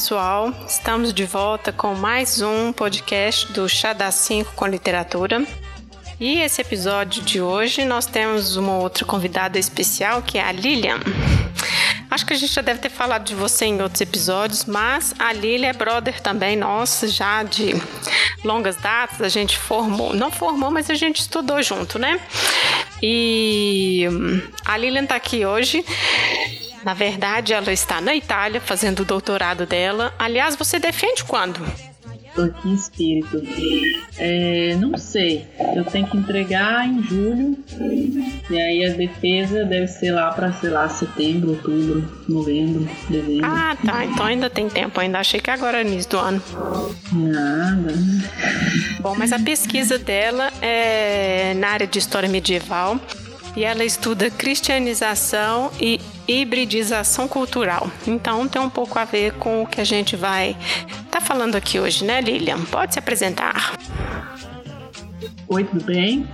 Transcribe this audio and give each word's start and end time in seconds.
pessoal, 0.00 0.50
estamos 0.66 1.12
de 1.12 1.26
volta 1.26 1.70
com 1.72 1.94
mais 1.94 2.40
um 2.40 2.72
podcast 2.72 3.52
do 3.52 3.68
Chá 3.68 3.92
das 3.92 4.14
5 4.14 4.54
com 4.54 4.66
Literatura. 4.66 5.46
E 6.18 6.40
esse 6.40 6.62
episódio 6.62 7.22
de 7.22 7.38
hoje 7.42 7.84
nós 7.84 8.06
temos 8.06 8.56
uma 8.56 8.78
outra 8.78 9.04
convidada 9.04 9.58
especial 9.58 10.22
que 10.22 10.38
é 10.38 10.42
a 10.42 10.52
Lilian. 10.52 11.00
Acho 12.10 12.24
que 12.24 12.32
a 12.32 12.36
gente 12.36 12.50
já 12.50 12.62
deve 12.62 12.80
ter 12.80 12.88
falado 12.88 13.24
de 13.24 13.34
você 13.34 13.66
em 13.66 13.82
outros 13.82 14.00
episódios, 14.00 14.64
mas 14.64 15.14
a 15.18 15.34
Lilian 15.34 15.68
é 15.68 15.72
brother 15.74 16.18
também 16.22 16.56
nossa, 16.56 17.06
já 17.06 17.42
de 17.42 17.74
longas 18.42 18.76
datas. 18.76 19.20
A 19.20 19.28
gente 19.28 19.58
formou, 19.58 20.14
não 20.14 20.30
formou, 20.30 20.70
mas 20.70 20.88
a 20.88 20.94
gente 20.94 21.20
estudou 21.20 21.62
junto, 21.62 21.98
né? 21.98 22.18
E 23.02 24.08
hum, 24.10 24.40
a 24.64 24.78
Lilian 24.78 25.04
tá 25.04 25.16
aqui 25.16 25.44
hoje. 25.44 25.84
Na 26.84 26.94
verdade, 26.94 27.52
ela 27.52 27.72
está 27.72 28.00
na 28.00 28.14
Itália 28.14 28.60
fazendo 28.60 29.00
o 29.00 29.04
doutorado 29.04 29.66
dela. 29.66 30.14
Aliás, 30.18 30.56
você 30.56 30.78
defende 30.78 31.24
quando? 31.24 31.60
Tô 32.34 32.42
aqui 32.42 32.68
em 32.68 32.74
espírito. 32.74 33.42
É, 34.16 34.76
não 34.76 34.96
sei. 34.96 35.46
Eu 35.74 35.84
tenho 35.84 36.06
que 36.06 36.16
entregar 36.16 36.86
em 36.86 37.02
julho. 37.02 37.58
E 38.48 38.56
aí 38.56 38.86
a 38.86 38.90
defesa 38.90 39.64
deve 39.64 39.88
ser 39.88 40.12
lá 40.12 40.30
para, 40.30 40.52
sei 40.52 40.70
lá, 40.70 40.88
setembro, 40.88 41.50
outubro, 41.50 42.08
novembro, 42.28 42.88
dezembro. 43.08 43.46
Ah, 43.46 43.76
tá. 43.84 44.04
Então 44.04 44.24
ainda 44.24 44.48
tem 44.48 44.68
tempo. 44.68 45.00
Ainda 45.00 45.18
achei 45.18 45.40
que 45.40 45.50
agora 45.50 45.80
era 45.80 45.88
início 45.88 46.10
do 46.12 46.18
ano. 46.18 46.42
Nada. 47.12 47.92
Bom, 49.00 49.14
mas 49.18 49.32
a 49.32 49.38
pesquisa 49.38 49.98
dela 49.98 50.52
é 50.62 51.52
na 51.54 51.68
área 51.68 51.86
de 51.86 51.98
história 51.98 52.28
medieval 52.28 52.98
e 53.56 53.64
ela 53.64 53.84
estuda 53.84 54.30
cristianização 54.30 55.72
e 55.80 56.00
hibridização 56.30 57.26
cultural. 57.26 57.90
Então 58.06 58.46
tem 58.48 58.60
um 58.60 58.70
pouco 58.70 58.98
a 58.98 59.04
ver 59.04 59.32
com 59.34 59.62
o 59.62 59.66
que 59.66 59.80
a 59.80 59.84
gente 59.84 60.16
vai 60.16 60.56
estar 60.88 61.04
tá 61.10 61.20
falando 61.20 61.56
aqui 61.56 61.78
hoje, 61.78 62.04
né, 62.04 62.20
Lilian? 62.20 62.60
Pode 62.64 62.94
se 62.94 62.98
apresentar. 62.98 63.76
Oi, 65.48 65.64
tudo 65.64 65.84
bem? 65.84 66.28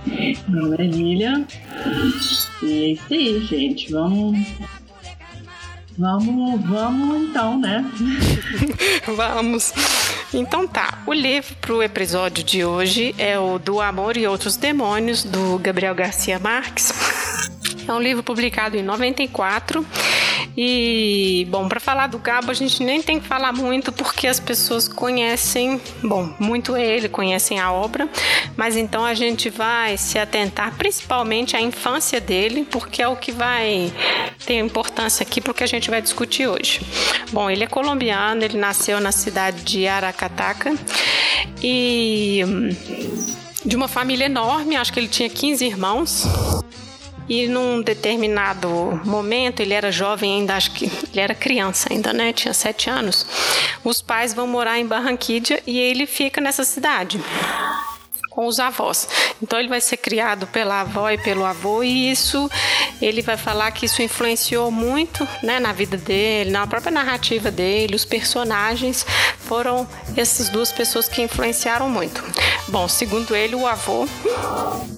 Meu 0.47 0.63
nome 0.63 0.75
é 0.77 0.83
Lilian. 0.83 1.45
E 2.61 2.71
é 2.71 2.87
isso 2.89 3.01
aí, 3.09 3.39
gente. 3.45 3.91
Vamos. 3.91 4.37
Vamos, 5.97 6.61
vamos 6.61 7.29
então, 7.29 7.59
né? 7.59 7.83
Vamos. 9.15 9.73
Então 10.31 10.67
tá, 10.67 10.99
o 11.07 11.13
livro 11.13 11.55
para 11.55 11.73
o 11.73 11.81
episódio 11.81 12.43
de 12.43 12.63
hoje 12.63 13.15
é 13.17 13.39
o 13.39 13.57
Do 13.57 13.81
Amor 13.81 14.15
e 14.15 14.27
Outros 14.27 14.55
Demônios, 14.55 15.23
do 15.23 15.57
Gabriel 15.57 15.95
Garcia 15.95 16.37
Marques. 16.37 16.93
É 17.87 17.93
um 17.93 18.01
livro 18.01 18.21
publicado 18.21 18.75
em 18.75 18.83
94 18.83 19.85
e, 20.57 21.47
bom, 21.49 21.69
para 21.69 21.79
falar 21.79 22.07
do 22.07 22.17
Gabo, 22.17 22.49
a 22.49 22.53
gente 22.53 22.83
nem 22.83 23.01
tem 23.01 23.19
que 23.19 23.27
falar 23.27 23.53
muito 23.53 23.91
porque 23.91 24.27
as 24.27 24.39
pessoas 24.39 24.87
conhecem, 24.87 25.79
bom, 26.03 26.33
muito 26.39 26.75
ele, 26.75 27.07
conhecem 27.07 27.59
a 27.59 27.71
obra, 27.71 28.09
mas 28.55 28.75
então 28.75 29.05
a 29.05 29.13
gente 29.13 29.49
vai 29.49 29.97
se 29.97 30.17
atentar 30.17 30.75
principalmente 30.75 31.55
à 31.55 31.61
infância 31.61 32.19
dele, 32.19 32.67
porque 32.69 33.01
é 33.01 33.07
o 33.07 33.15
que 33.15 33.31
vai 33.31 33.93
ter 34.45 34.57
importância 34.59 35.23
aqui 35.23 35.39
para 35.39 35.51
o 35.51 35.53
que 35.53 35.63
a 35.63 35.67
gente 35.67 35.89
vai 35.89 36.01
discutir 36.01 36.47
hoje. 36.47 36.81
Bom, 37.31 37.49
ele 37.49 37.63
é 37.63 37.67
colombiano, 37.67 38.43
ele 38.43 38.57
nasceu 38.57 38.99
na 38.99 39.11
cidade 39.11 39.61
de 39.61 39.87
Aracataca 39.87 40.73
e 41.61 42.41
de 43.63 43.75
uma 43.75 43.87
família 43.87 44.25
enorme, 44.25 44.75
acho 44.75 44.91
que 44.91 44.99
ele 44.99 45.07
tinha 45.07 45.29
15 45.29 45.65
irmãos. 45.65 46.25
E 47.29 47.47
num 47.47 47.81
determinado 47.81 49.01
momento, 49.03 49.59
ele 49.59 49.73
era 49.73 49.91
jovem 49.91 50.39
ainda, 50.39 50.55
acho 50.55 50.71
que 50.71 50.85
ele 50.85 51.19
era 51.19 51.35
criança 51.35 51.89
ainda, 51.91 52.13
né? 52.13 52.31
Tinha 52.31 52.53
sete 52.53 52.89
anos. 52.89 53.25
Os 53.83 54.01
pais 54.01 54.33
vão 54.33 54.47
morar 54.47 54.79
em 54.79 54.85
Barranquilla 54.85 55.59
e 55.65 55.77
ele 55.77 56.05
fica 56.05 56.39
nessa 56.39 56.63
cidade 56.63 57.19
com 58.37 58.45
os 58.45 58.59
avós. 58.59 59.07
Então 59.41 59.57
ele 59.57 59.67
vai 59.67 59.81
ser 59.81 59.97
criado 59.97 60.45
pela 60.45 60.81
avó 60.81 61.09
e 61.09 61.17
pelo 61.17 61.43
avô 61.43 61.81
e 61.81 62.11
isso 62.11 62.47
ele 63.01 63.23
vai 63.23 63.35
falar 63.35 63.71
que 63.71 63.87
isso 63.87 63.99
influenciou 64.03 64.69
muito, 64.69 65.27
né, 65.41 65.59
na 65.59 65.73
vida 65.73 65.97
dele, 65.97 66.51
na 66.51 66.67
própria 66.67 66.91
narrativa 66.91 67.49
dele, 67.49 67.95
os 67.95 68.05
personagens 68.05 69.03
foram 69.39 69.87
essas 70.15 70.49
duas 70.49 70.71
pessoas 70.71 71.07
que 71.07 71.19
influenciaram 71.19 71.89
muito. 71.89 72.23
Bom, 72.67 72.87
segundo 72.87 73.35
ele, 73.35 73.55
o 73.55 73.65
avô 73.65 74.07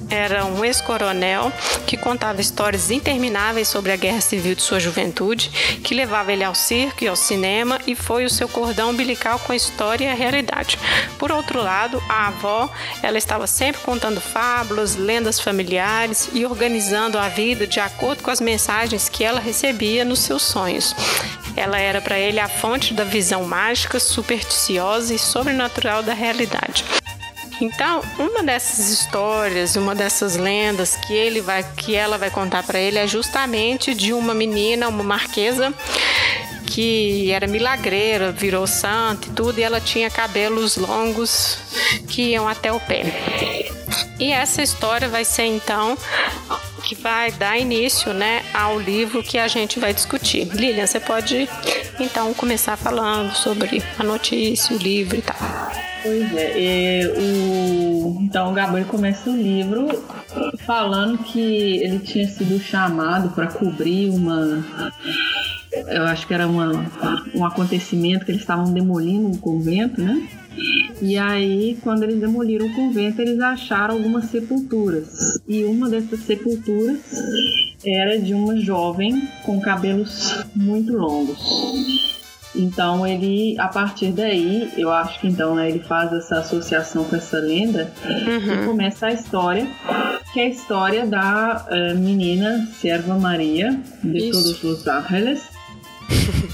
era 0.10 0.44
um 0.44 0.66
ex-coronel 0.66 1.52
que 1.86 1.96
contava 1.96 2.42
histórias 2.42 2.90
intermináveis 2.90 3.68
sobre 3.68 3.92
a 3.92 3.96
guerra 3.96 4.22
civil 4.22 4.56
de 4.56 4.62
sua 4.62 4.80
juventude, 4.80 5.50
que 5.84 5.94
levava 5.94 6.34
ele 6.34 6.44
ao 6.44 6.56
circo 6.56 7.04
e 7.04 7.08
ao 7.08 7.16
cinema 7.16 7.80
e 7.86 7.96
foi 7.96 8.26
o 8.26 8.30
seu 8.30 8.50
cordão 8.50 8.90
umbilical 8.90 9.38
com 9.40 9.52
a 9.52 9.56
história 9.56 10.06
e 10.06 10.08
a 10.10 10.16
realidade. 10.16 10.80
Por 11.20 11.32
outro 11.32 11.62
lado, 11.62 12.02
a 12.10 12.28
avó, 12.28 12.70
ela 13.04 13.18
estava 13.30 13.46
sempre 13.46 13.80
contando 13.84 14.20
fábulas, 14.20 14.96
lendas 14.96 15.40
familiares 15.40 16.32
e 16.34 16.48
organizando 16.48 17.16
a 17.16 17.30
vida 17.30 17.68
de 17.68 17.80
acordo 17.80 18.24
com 18.24 18.32
as 18.32 18.42
mensagens 18.42 19.08
que 19.08 19.24
ela 19.24 19.40
recebia 19.40 20.04
nos 20.04 20.18
seus 20.18 20.42
sonhos. 20.42 20.96
Ela 21.56 21.78
era 21.78 22.02
para 22.02 22.18
ele 22.18 22.40
a 22.40 22.50
fonte 22.50 22.92
da 22.92 23.04
visão 23.04 23.44
mágica, 23.44 24.00
supersticiosa 24.00 25.14
e 25.14 25.20
sobrenatural 25.20 26.02
da 26.02 26.12
realidade. 26.12 26.84
Então, 27.62 28.02
uma 28.18 28.42
dessas 28.42 28.90
histórias, 28.90 29.76
uma 29.76 29.94
dessas 29.94 30.36
lendas 30.36 30.96
que 30.96 31.14
ele 31.14 31.40
vai, 31.40 31.64
que 31.78 31.94
ela 31.94 32.18
vai 32.18 32.32
contar 32.32 32.64
para 32.64 32.80
ele 32.80 32.98
é 32.98 33.06
justamente 33.06 33.94
de 33.94 34.12
uma 34.12 34.34
menina, 34.34 34.88
uma 34.88 35.04
marquesa 35.04 35.72
que 36.70 37.32
era 37.32 37.48
milagreira, 37.48 38.32
virou 38.32 38.68
santa 38.68 39.28
e 39.28 39.32
tudo, 39.32 39.60
e 39.60 39.64
ela 39.64 39.82
tinha 39.82 40.10
cabelos 40.10 40.78
longos 40.78 41.58
que 42.08 42.32
iam 42.32 42.48
até 42.48 42.72
o 42.72 42.80
pé. 42.80 43.72
E 44.20 44.32
essa 44.32 44.62
história 44.62 45.08
vai 45.10 45.26
ser 45.26 45.46
então 45.46 45.98
que 46.84 46.96
vai 46.96 47.32
dar 47.32 47.58
início, 47.58 48.14
né, 48.14 48.42
ao 48.54 48.80
livro 48.80 49.22
que 49.22 49.38
a 49.38 49.48
gente 49.48 49.80
vai 49.80 49.94
discutir. 49.94 50.48
Lilian, 50.54 50.88
você 50.88 51.00
pode 51.00 51.50
então 52.00 52.34
começar 52.34 52.78
falando 52.78 53.34
sobre 53.34 53.84
a 53.98 54.04
notícia, 54.04 54.76
o 54.76 54.80
livro 54.80 55.18
e 55.18 55.22
tal. 55.22 55.36
Pois 56.02 56.36
é, 56.36 57.02
é 57.02 57.08
o... 57.18 58.18
então 58.22 58.52
o 58.52 58.54
Gabriel 58.54 58.88
começa 58.88 59.30
o 59.30 59.36
livro 59.36 60.04
falando 60.66 61.18
que 61.20 61.84
ele 61.84 62.00
tinha 62.00 62.28
sido 62.28 62.60
chamado 62.60 63.30
para 63.32 63.48
cobrir 63.48 64.10
uma 64.10 64.66
eu 65.72 66.04
acho 66.04 66.28
que 66.28 66.34
era 66.34 66.48
uma, 66.48 66.86
um 67.36 67.46
acontecimento 67.46 68.26
que 68.26 68.32
eles 68.32 68.42
estavam 68.42 68.74
demolindo 68.74 69.28
um 69.28 69.38
convento, 69.38 70.02
né? 70.02 70.28
E 71.02 71.18
aí, 71.18 71.78
quando 71.82 72.04
eles 72.04 72.20
demoliram 72.20 72.66
o 72.66 72.74
convento, 72.74 73.22
eles 73.22 73.40
acharam 73.40 73.96
algumas 73.96 74.26
sepulturas. 74.26 75.40
E 75.48 75.64
uma 75.64 75.90
dessas 75.90 76.20
sepulturas 76.22 77.00
era 77.86 78.20
de 78.20 78.34
uma 78.34 78.58
jovem 78.58 79.28
com 79.46 79.62
cabelos 79.62 80.44
muito 80.56 80.94
longos. 80.94 81.40
Então 82.56 83.06
ele, 83.06 83.56
a 83.60 83.68
partir 83.68 84.12
daí, 84.12 84.72
eu 84.76 84.92
acho 84.92 85.20
que 85.20 85.28
então 85.28 85.56
né, 85.56 85.70
ele 85.70 85.80
faz 85.80 86.12
essa 86.12 86.40
associação 86.40 87.06
com 87.06 87.16
essa 87.16 87.38
lenda 87.38 87.92
uhum. 88.04 88.64
e 88.64 88.66
começa 88.66 89.08
a 89.08 89.14
história, 89.14 89.68
que 90.34 90.40
é 90.40 90.44
a 90.44 90.50
história 90.50 91.06
da 91.06 91.66
uh, 91.70 91.98
menina 91.98 92.68
Serva 92.82 93.18
Maria 93.18 93.80
de 94.04 94.18
Isso. 94.18 94.32
todos 94.32 94.64
os 94.64 94.88
ángeles, 94.88 95.44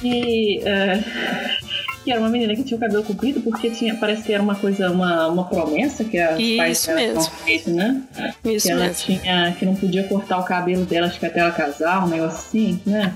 que, 0.05 0.59
uh, 0.59 2.03
que 2.03 2.11
era 2.11 2.19
uma 2.19 2.29
menina 2.29 2.55
que 2.55 2.63
tinha 2.63 2.77
o 2.77 2.79
cabelo 2.79 3.03
comprido 3.03 3.41
porque 3.41 3.71
tinha, 3.71 3.95
parece 3.95 4.23
que 4.23 4.33
era 4.33 4.43
uma 4.43 4.55
coisa, 4.55 4.91
uma, 4.91 5.27
uma 5.27 5.45
promessa 5.45 6.03
que 6.03 6.19
a 6.19 6.37
pais 6.57 6.85
dela 6.85 7.21
feito, 7.21 7.71
né? 7.71 8.01
Isso 8.43 8.67
que 8.67 8.71
ela 8.71 8.87
mesmo. 8.87 9.05
tinha, 9.05 9.55
que 9.57 9.65
não 9.65 9.75
podia 9.75 10.03
cortar 10.03 10.37
o 10.37 10.43
cabelo 10.43 10.85
dela, 10.85 11.07
acho 11.07 11.19
que 11.19 11.25
até 11.25 11.39
ela 11.39 11.51
casar, 11.51 12.05
um 12.05 12.09
negócio 12.09 12.37
assim, 12.37 12.79
né? 12.85 13.13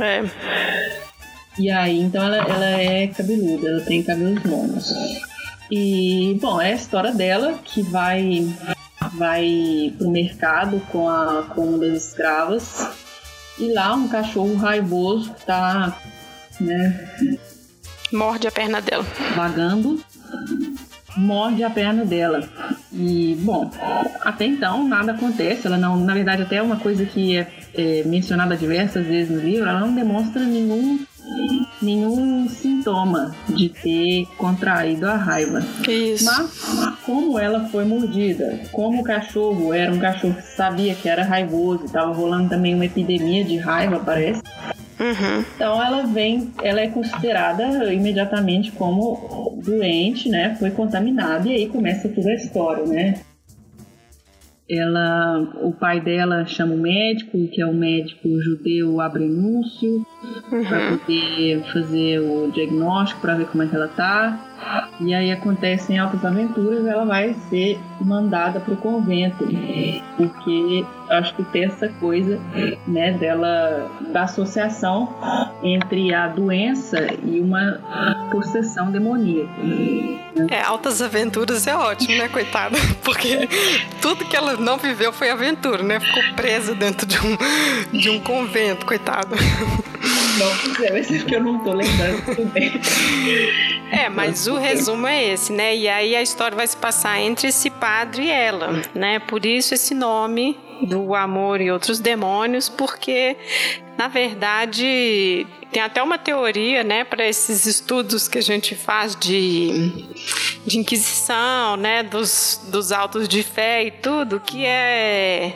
É. 0.00 0.24
E 1.58 1.70
aí, 1.70 2.00
então 2.00 2.24
ela, 2.24 2.38
ela 2.38 2.66
é 2.66 3.06
cabeluda, 3.08 3.68
ela 3.68 3.80
tem 3.82 4.02
cabelos 4.02 4.42
longos. 4.42 4.94
E, 5.70 6.38
bom, 6.40 6.60
é 6.60 6.72
a 6.72 6.76
história 6.76 7.12
dela 7.12 7.58
que 7.62 7.82
vai 7.82 8.46
vai 9.14 9.92
pro 9.98 10.10
mercado 10.10 10.80
com, 10.90 11.08
a, 11.08 11.44
com 11.54 11.62
uma 11.66 11.78
das 11.78 12.08
escravas. 12.08 12.88
E 13.58 13.70
lá 13.72 13.94
um 13.94 14.08
cachorro 14.08 14.56
raivoso 14.56 15.34
tá, 15.44 15.96
né, 16.62 17.08
Morde 18.12 18.46
a 18.46 18.50
perna 18.50 18.80
dela. 18.80 19.04
vagando, 19.34 20.02
morde 21.16 21.64
a 21.64 21.70
perna 21.70 22.04
dela. 22.04 22.48
E, 22.92 23.36
bom, 23.40 23.70
até 24.20 24.44
então 24.44 24.86
nada 24.86 25.12
acontece. 25.12 25.66
Ela 25.66 25.78
não, 25.78 25.96
na 25.96 26.12
verdade, 26.12 26.42
até 26.42 26.60
uma 26.60 26.76
coisa 26.76 27.06
que 27.06 27.36
é, 27.36 27.50
é 27.74 28.02
mencionada 28.04 28.56
diversas 28.56 29.06
vezes 29.06 29.30
no 29.30 29.40
livro, 29.40 29.68
ela 29.68 29.80
não 29.80 29.94
demonstra 29.94 30.42
nenhum 30.42 30.98
nenhum 31.80 32.48
sintoma 32.48 33.34
de 33.48 33.68
ter 33.68 34.26
contraído 34.36 35.08
a 35.08 35.16
raiva. 35.16 35.64
Isso. 35.88 36.24
Mas 36.24 36.96
como 37.04 37.38
ela 37.38 37.68
foi 37.68 37.84
mordida, 37.84 38.60
como 38.70 39.00
o 39.00 39.04
cachorro 39.04 39.72
era 39.72 39.92
um 39.92 39.98
cachorro 39.98 40.34
que 40.34 40.42
sabia 40.42 40.94
que 40.94 41.08
era 41.08 41.24
raivoso, 41.24 41.84
estava 41.84 42.12
rolando 42.12 42.48
também 42.48 42.74
uma 42.74 42.84
epidemia 42.86 43.44
de 43.44 43.56
raiva, 43.56 44.00
parece. 44.04 44.42
Uhum. 45.00 45.44
Então 45.54 45.82
ela 45.82 46.06
vem, 46.06 46.52
ela 46.62 46.80
é 46.80 46.88
considerada 46.88 47.92
imediatamente 47.92 48.72
como 48.72 49.58
doente, 49.64 50.28
né? 50.28 50.54
Foi 50.58 50.70
contaminada 50.70 51.48
e 51.48 51.52
aí 51.52 51.68
começa 51.68 52.08
toda 52.08 52.30
a 52.30 52.34
história, 52.34 52.84
né? 52.84 53.14
Ela, 54.70 55.40
o 55.60 55.72
pai 55.72 56.00
dela 56.00 56.46
chama 56.46 56.74
o 56.74 56.78
médico, 56.78 57.46
que 57.48 57.60
é 57.60 57.66
o 57.66 57.74
médico 57.74 58.40
judeu 58.40 59.00
Abrenúncio, 59.00 60.06
uhum. 60.50 60.64
para 60.64 60.96
poder 60.96 61.62
fazer 61.72 62.20
o 62.20 62.50
diagnóstico, 62.50 63.20
para 63.20 63.34
ver 63.34 63.46
como 63.48 63.64
é 63.64 63.66
que 63.66 63.76
ela 63.76 63.88
tá. 63.88 64.51
E 65.00 65.14
aí 65.14 65.32
acontecem 65.32 65.98
altas 65.98 66.24
aventuras, 66.24 66.86
ela 66.86 67.04
vai 67.04 67.34
ser 67.50 67.78
mandada 68.00 68.60
para 68.60 68.74
o 68.74 68.76
convento, 68.76 69.44
porque 70.16 70.84
acho 71.10 71.34
que 71.34 71.42
tem 71.44 71.64
essa 71.64 71.88
coisa, 71.88 72.40
né, 72.86 73.12
dela 73.12 73.90
da 74.12 74.22
associação 74.22 75.14
entre 75.62 76.14
a 76.14 76.28
doença 76.28 77.06
e 77.24 77.40
uma 77.40 78.28
possessão 78.30 78.90
demoníaca. 78.90 79.50
É, 80.50 80.62
altas 80.62 81.02
aventuras 81.02 81.66
é 81.66 81.76
ótimo, 81.76 82.16
né, 82.16 82.28
coitada? 82.28 82.76
Porque 83.04 83.48
tudo 84.00 84.24
que 84.24 84.36
ela 84.36 84.56
não 84.56 84.78
viveu 84.78 85.12
foi 85.12 85.30
aventura, 85.30 85.82
né? 85.82 86.00
Ficou 86.00 86.22
presa 86.34 86.74
dentro 86.74 87.06
de 87.06 87.18
um, 87.18 87.98
de 87.98 88.10
um 88.10 88.20
convento, 88.20 88.86
coitada. 88.86 89.36
Não, 90.38 90.96
é 90.96 91.00
que 91.02 91.34
eu 91.34 91.42
não 91.42 91.58
tô 91.58 91.72
lembrando 91.72 92.24
tudo 92.24 92.46
bem. 92.52 92.72
É, 93.92 94.08
mas 94.08 94.46
o 94.46 94.56
resumo 94.56 95.06
é 95.06 95.22
esse, 95.22 95.52
né? 95.52 95.76
E 95.76 95.86
aí 95.86 96.16
a 96.16 96.22
história 96.22 96.56
vai 96.56 96.66
se 96.66 96.76
passar 96.76 97.20
entre 97.20 97.48
esse 97.48 97.68
padre 97.68 98.24
e 98.24 98.30
ela, 98.30 98.82
né? 98.94 99.18
Por 99.18 99.44
isso 99.44 99.74
esse 99.74 99.94
nome 99.94 100.58
do 100.80 101.14
amor 101.14 101.60
e 101.60 101.70
outros 101.70 102.00
demônios, 102.00 102.70
porque 102.70 103.36
na 103.98 104.08
verdade 104.08 105.46
tem 105.70 105.82
até 105.82 106.02
uma 106.02 106.16
teoria, 106.16 106.82
né, 106.82 107.04
para 107.04 107.26
esses 107.26 107.66
estudos 107.66 108.28
que 108.28 108.38
a 108.38 108.42
gente 108.42 108.74
faz 108.74 109.14
de, 109.14 110.06
de 110.66 110.78
inquisição, 110.78 111.76
né, 111.76 112.02
dos, 112.02 112.60
dos 112.64 112.92
autos 112.92 113.28
de 113.28 113.42
fé 113.42 113.84
e 113.84 113.90
tudo, 113.90 114.40
que 114.40 114.64
é 114.64 115.54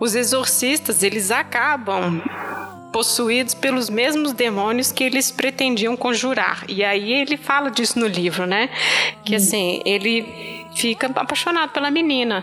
os 0.00 0.14
exorcistas 0.14 1.02
eles 1.02 1.30
acabam 1.30 2.22
possuídos 2.96 3.52
pelos 3.52 3.90
mesmos 3.90 4.32
demônios 4.32 4.90
que 4.90 5.04
eles 5.04 5.30
pretendiam 5.30 5.94
conjurar. 5.94 6.64
E 6.66 6.82
aí 6.82 7.12
ele 7.12 7.36
fala 7.36 7.70
disso 7.70 7.98
no 7.98 8.06
livro, 8.06 8.46
né? 8.46 8.70
Que 9.22 9.34
hum. 9.34 9.36
assim, 9.36 9.82
ele 9.84 10.64
fica 10.74 11.06
apaixonado 11.14 11.72
pela 11.72 11.90
menina. 11.90 12.42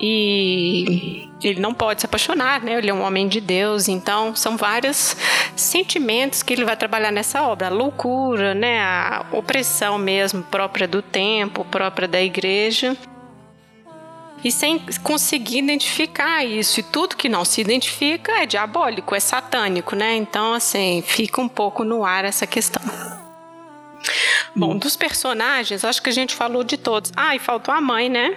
E 0.00 1.28
ele 1.42 1.60
não 1.60 1.74
pode 1.74 2.00
se 2.00 2.06
apaixonar, 2.06 2.62
né? 2.62 2.78
Ele 2.78 2.88
é 2.88 2.94
um 2.94 3.02
homem 3.02 3.28
de 3.28 3.38
Deus, 3.38 3.86
então 3.86 4.34
são 4.34 4.56
vários 4.56 5.14
sentimentos 5.54 6.42
que 6.42 6.54
ele 6.54 6.64
vai 6.64 6.74
trabalhar 6.74 7.12
nessa 7.12 7.42
obra, 7.42 7.66
a 7.66 7.70
loucura, 7.70 8.54
né? 8.54 8.80
A 8.80 9.26
opressão 9.30 9.98
mesmo 9.98 10.42
própria 10.44 10.88
do 10.88 11.02
tempo, 11.02 11.66
própria 11.66 12.08
da 12.08 12.22
igreja 12.22 12.96
e 14.44 14.52
sem 14.52 14.78
conseguir 15.02 15.58
identificar 15.58 16.44
isso. 16.44 16.80
E 16.80 16.82
tudo 16.82 17.16
que 17.16 17.28
não 17.28 17.44
se 17.44 17.60
identifica 17.62 18.30
é 18.42 18.46
diabólico, 18.46 19.14
é 19.14 19.20
satânico, 19.20 19.96
né? 19.96 20.14
Então, 20.14 20.52
assim, 20.52 21.02
fica 21.04 21.40
um 21.40 21.48
pouco 21.48 21.82
no 21.82 22.04
ar 22.04 22.24
essa 22.24 22.46
questão. 22.46 22.82
Bom, 24.54 24.76
dos 24.76 24.96
personagens, 24.96 25.84
acho 25.84 26.02
que 26.02 26.10
a 26.10 26.12
gente 26.12 26.34
falou 26.34 26.62
de 26.62 26.76
todos. 26.76 27.10
Ah, 27.16 27.34
e 27.34 27.38
faltou 27.38 27.74
a 27.74 27.80
mãe, 27.80 28.08
né? 28.08 28.36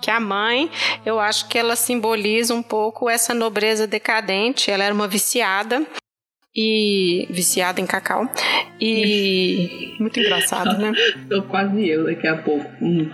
Que 0.00 0.10
a 0.10 0.20
mãe, 0.20 0.70
eu 1.04 1.18
acho 1.18 1.48
que 1.48 1.58
ela 1.58 1.74
simboliza 1.74 2.54
um 2.54 2.62
pouco 2.62 3.08
essa 3.08 3.34
nobreza 3.34 3.86
decadente. 3.86 4.70
Ela 4.70 4.84
era 4.84 4.94
uma 4.94 5.08
viciada 5.08 5.84
e 6.54 7.26
viciada 7.30 7.80
em 7.80 7.86
cacau. 7.86 8.30
E 8.80 9.94
muito 9.98 10.20
engraçado, 10.20 10.78
né? 10.78 10.92
Tô 11.28 11.42
quase 11.42 11.88
eu 11.88 12.04
daqui 12.04 12.28
a 12.28 12.36
pouco. 12.36 12.66
Hum. 12.80 13.10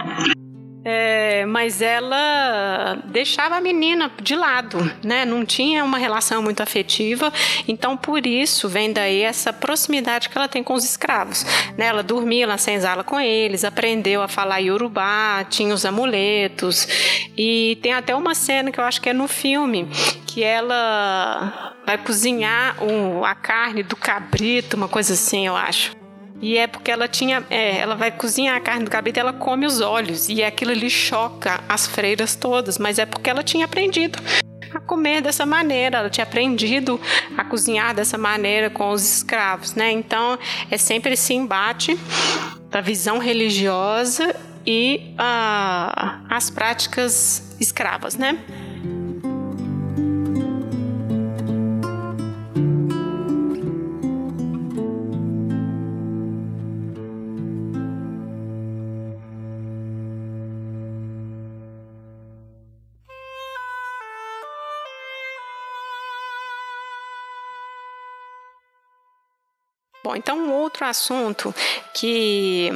É, 0.84 1.46
mas 1.46 1.80
ela 1.80 3.00
deixava 3.04 3.56
a 3.56 3.60
menina 3.60 4.10
de 4.20 4.34
lado, 4.34 4.78
né? 5.02 5.24
Não 5.24 5.44
tinha 5.44 5.84
uma 5.84 5.96
relação 5.96 6.42
muito 6.42 6.60
afetiva, 6.60 7.32
então 7.68 7.96
por 7.96 8.26
isso 8.26 8.68
vem 8.68 8.92
daí 8.92 9.22
essa 9.22 9.52
proximidade 9.52 10.28
que 10.28 10.36
ela 10.36 10.48
tem 10.48 10.62
com 10.62 10.74
os 10.74 10.84
escravos. 10.84 11.44
Né? 11.78 11.86
Ela 11.86 12.02
dormia 12.02 12.46
na 12.46 12.58
senzala 12.58 13.04
com 13.04 13.20
eles, 13.20 13.64
aprendeu 13.64 14.22
a 14.22 14.28
falar 14.28 14.58
iorubá, 14.58 15.44
tinha 15.48 15.72
os 15.72 15.84
amuletos 15.84 16.88
e 17.36 17.78
tem 17.80 17.92
até 17.92 18.14
uma 18.14 18.34
cena 18.34 18.72
que 18.72 18.80
eu 18.80 18.84
acho 18.84 19.00
que 19.00 19.10
é 19.10 19.12
no 19.12 19.28
filme 19.28 19.88
que 20.26 20.42
ela 20.42 21.76
vai 21.86 21.98
cozinhar 21.98 22.76
a 23.24 23.34
carne 23.34 23.82
do 23.82 23.94
cabrito, 23.94 24.76
uma 24.76 24.88
coisa 24.88 25.12
assim, 25.12 25.46
eu 25.46 25.54
acho. 25.54 26.01
E 26.42 26.58
é 26.58 26.66
porque 26.66 26.90
ela 26.90 27.06
tinha. 27.06 27.44
É, 27.48 27.78
ela 27.78 27.94
vai 27.94 28.10
cozinhar 28.10 28.56
a 28.56 28.60
carne 28.60 28.84
do 28.84 28.90
cabrito 28.90 29.18
e 29.18 29.20
ela 29.20 29.32
come 29.32 29.64
os 29.64 29.80
olhos. 29.80 30.28
E 30.28 30.42
aquilo 30.42 30.72
ali 30.72 30.90
choca 30.90 31.62
as 31.68 31.86
freiras 31.86 32.34
todas. 32.34 32.78
Mas 32.78 32.98
é 32.98 33.06
porque 33.06 33.30
ela 33.30 33.44
tinha 33.44 33.64
aprendido 33.64 34.18
a 34.74 34.80
comer 34.80 35.20
dessa 35.20 35.46
maneira, 35.46 35.98
ela 35.98 36.10
tinha 36.10 36.24
aprendido 36.24 37.00
a 37.36 37.44
cozinhar 37.44 37.94
dessa 37.94 38.16
maneira 38.16 38.70
com 38.70 38.90
os 38.90 39.18
escravos, 39.18 39.74
né? 39.74 39.92
Então 39.92 40.38
é 40.70 40.78
sempre 40.78 41.12
esse 41.12 41.34
embate 41.34 41.98
da 42.70 42.80
visão 42.80 43.18
religiosa 43.18 44.34
e 44.66 45.14
uh, 45.14 46.26
as 46.30 46.48
práticas 46.48 47.54
escravas, 47.60 48.16
né? 48.16 48.38
Outro 70.82 70.86
assunto 70.86 71.54
que 71.94 72.70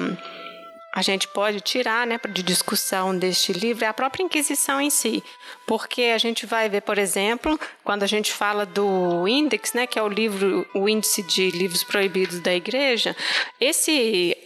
a 0.94 1.02
gente 1.02 1.28
pode 1.28 1.60
tirar 1.60 2.06
né, 2.06 2.18
de 2.30 2.42
discussão 2.42 3.16
deste 3.16 3.52
livro 3.52 3.84
é 3.84 3.88
a 3.88 3.92
própria 3.92 4.22
Inquisição 4.22 4.80
em 4.80 4.88
si. 4.88 5.22
Porque 5.66 6.04
a 6.04 6.18
gente 6.18 6.46
vai 6.46 6.68
ver, 6.68 6.82
por 6.82 6.96
exemplo, 6.96 7.58
quando 7.84 8.02
a 8.02 8.06
gente 8.06 8.32
fala 8.32 8.64
do 8.64 9.28
Index, 9.28 9.74
né, 9.74 9.86
que 9.86 9.98
é 9.98 10.02
o 10.02 10.08
livro, 10.08 10.66
o 10.74 10.88
índice 10.88 11.22
de 11.22 11.50
livros 11.50 11.84
proibidos 11.84 12.40
da 12.40 12.54
igreja, 12.54 13.14
esse 13.60 14.36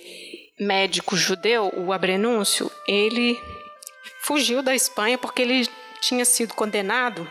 médico 0.58 1.16
judeu, 1.16 1.72
o 1.76 1.92
Abrenúncio, 1.92 2.70
ele 2.88 3.38
fugiu 4.22 4.62
da 4.62 4.74
Espanha 4.74 5.16
porque 5.16 5.42
ele 5.42 5.68
tinha 6.00 6.24
sido 6.24 6.54
condenado 6.54 7.28